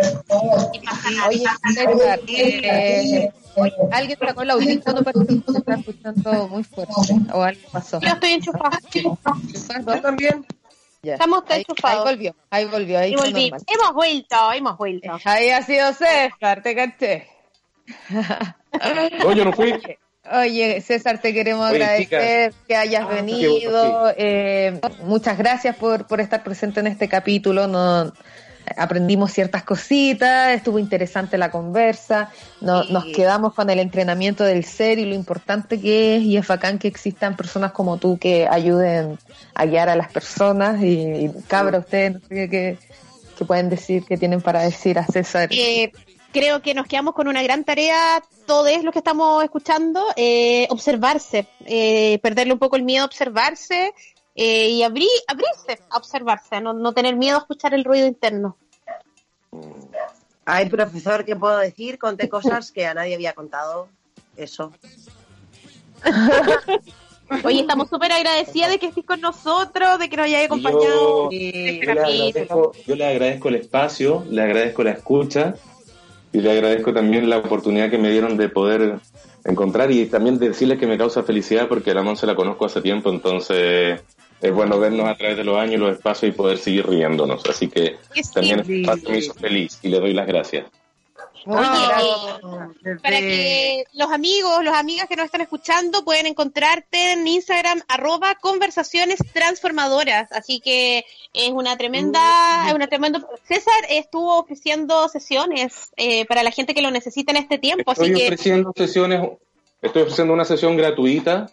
[1.27, 3.29] Oye, César, eh,
[3.91, 6.93] alguien sacó el audífono pero se está escuchando muy fuerte.
[7.31, 7.99] O algo pasó.
[8.01, 8.79] Yo estoy enchufada.
[8.91, 10.45] Yo también.
[11.03, 11.13] Ya.
[11.13, 13.49] Estamos ahí, ahí volvió, ahí volvió, ahí volví.
[13.51, 13.61] normal.
[13.67, 15.17] Hemos vuelto, hemos vuelto.
[15.25, 17.27] Ahí ha sido César, te caché.
[19.23, 19.73] No, yo no fui.
[20.31, 23.53] Oye, César, te queremos Oye, agradecer que hayas Ah, venido.
[23.53, 27.65] bueno, eh, muchas gracias por, por estar presente en este capítulo.
[27.67, 28.11] No,
[28.75, 32.31] aprendimos ciertas cositas, estuvo interesante la conversa.
[32.61, 32.91] No- Sí.
[32.93, 36.23] Nos quedamos con el entrenamiento del ser y lo importante que es.
[36.23, 39.17] Y es bacán que existan personas como tú que ayuden
[39.53, 40.81] a guiar a las personas.
[40.81, 42.77] Y, y cabra, ustedes no sé qué, qué-
[43.37, 45.49] qué pueden decir, qué tienen para decir a César.
[45.51, 45.91] Eh,
[46.33, 51.47] creo que nos quedamos con una gran tarea, todos los que estamos escuchando, eh, observarse,
[51.65, 53.93] eh, perderle un poco el miedo a observarse
[54.39, 58.55] eh, y abrir, abrirse a observarse, no, no tener miedo a escuchar el ruido interno.
[60.45, 61.97] Ay, profesor, ¿qué puedo decir?
[61.97, 63.89] Conté cosas que a nadie había contado.
[64.37, 64.71] Eso.
[67.43, 71.31] Oye, estamos súper agradecidas de que estés con nosotros, de que nos hayáis acompañado.
[71.31, 75.55] Yo, Y yo le agradezco, yo le agradezco el espacio, le agradezco la escucha
[76.31, 78.99] y le agradezco también la oportunidad que me dieron de poder
[79.43, 82.81] encontrar y también decirles que me causa felicidad porque a la Monse la conozco hace
[82.81, 84.01] tiempo, entonces
[84.41, 87.43] es bueno vernos a través de los años, los espacios y poder seguir riéndonos.
[87.49, 87.97] Así que
[88.33, 90.65] también este espacio me hizo feliz y le doy las gracias.
[91.49, 91.61] Oye,
[92.81, 97.81] desde- Para que los amigos, las amigas que nos están escuchando pueden encontrarte en Instagram
[97.87, 100.29] arroba conversaciones transformadoras.
[100.33, 103.25] Así que es una tremenda, es una tremenda.
[103.47, 107.91] César estuvo ofreciendo sesiones eh, para la gente que lo necesita en este tiempo.
[107.91, 109.29] Así Estoy que ofreciendo sesiones,
[109.81, 111.49] estoy ofreciendo una sesión gratuita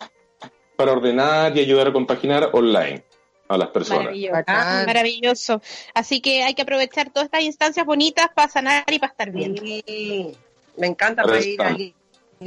[0.76, 3.04] para ordenar y ayudar a compaginar online
[3.48, 4.04] a las personas.
[4.04, 4.32] maravilloso.
[4.32, 4.86] Bacán.
[4.86, 5.62] Maravilloso.
[5.94, 9.56] Así que hay que aprovechar todas estas instancias bonitas para sanar y para estar bien.
[9.58, 10.36] Sí,
[10.76, 11.66] me encanta Ahora para ir está.
[11.68, 11.94] al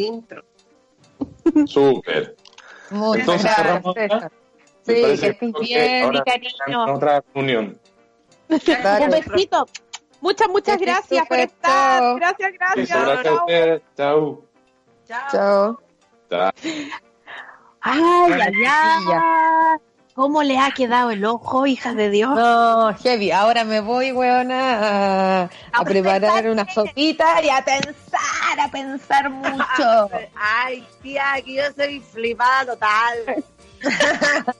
[0.01, 0.43] intro.
[1.65, 2.36] Súper.
[2.89, 4.32] Muchas Entonces, gracias, cerramos
[4.88, 6.93] Sí, que estés bien, mi cariño.
[6.95, 7.80] otra reunión.
[8.49, 9.67] Un besito.
[10.21, 12.15] Muchas, muchas gracias por estar.
[12.15, 12.89] Gracias, gracias.
[12.89, 12.99] Eso,
[13.45, 14.43] gracias Chao.
[15.07, 15.80] Chao.
[16.30, 16.97] Chao.
[17.89, 19.77] Ay, ay, ay.
[20.13, 22.35] cómo le ha quedado el ojo, hija de Dios.
[22.35, 23.31] No, heavy.
[23.31, 30.09] Ahora me voy, weona, a, a preparar una sopita y a pensar, a pensar mucho.
[30.35, 33.43] Ay, tía, que yo soy flipada total.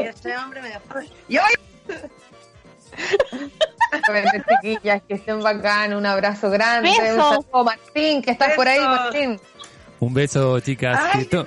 [0.00, 1.00] Ese hombre me dejó.
[1.28, 1.40] Yo
[4.08, 4.30] Bueno,
[4.62, 6.90] chiquillas, que estén bacán, un abrazo grande.
[6.90, 7.14] Besos.
[7.14, 8.80] Un saludo, Martín, que estás por ahí.
[8.80, 9.40] Martín.
[10.00, 11.00] Un beso, chicas.
[11.02, 11.44] Ay, que que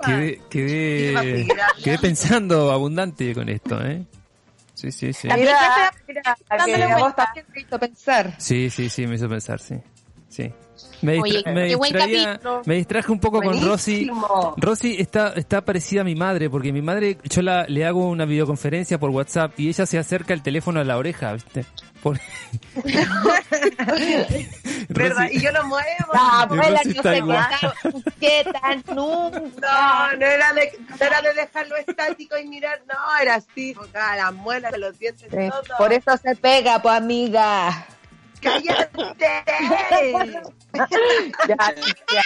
[0.00, 1.48] quedé, quedé,
[1.82, 4.04] quedé pensando abundante con esto, ¿eh?
[4.74, 5.28] Sí, sí, sí.
[5.28, 8.34] Mira, mira, que vos también te hizo pensar.
[8.38, 9.76] Sí, sí, sí, me hizo pensar, sí.
[10.28, 10.52] Sí.
[11.02, 12.62] Me, Oye, distra- me qué buen distraía- capítulo.
[12.64, 14.10] me distraje un poco con Rosy.
[14.56, 18.24] Rosy está, está parecida a mi madre, porque mi madre, yo la, le hago una
[18.24, 21.64] videoconferencia por WhatsApp y ella se acerca el teléfono a la oreja, ¿viste?
[22.02, 22.18] Por-
[25.30, 26.12] Y yo lo muevo.
[26.12, 27.46] La abuela no se igual.
[28.18, 28.60] quieta
[28.94, 29.40] nunca.
[29.60, 34.34] No, no era, de, no era de dejarlo estático y mirar, no, era así, las
[34.34, 35.62] muelas, los dientes, todo.
[35.78, 37.86] Por eso se pega, pues amiga.
[38.46, 39.44] ¡Cállate!
[41.48, 41.56] Ya,
[42.12, 42.22] ya.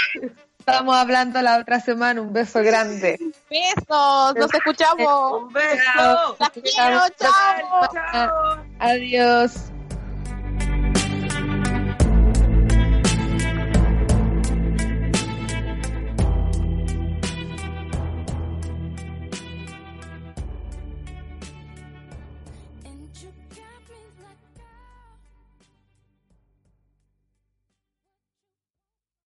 [0.58, 2.20] Estamos hablando la otra semana.
[2.20, 3.18] Un beso grande.
[3.48, 5.42] Besos, nos escuchamos.
[5.42, 6.36] ¡Un beso!
[6.38, 7.88] Las quiero, chao.
[7.92, 8.64] ¡Chao!
[8.78, 9.70] Adiós.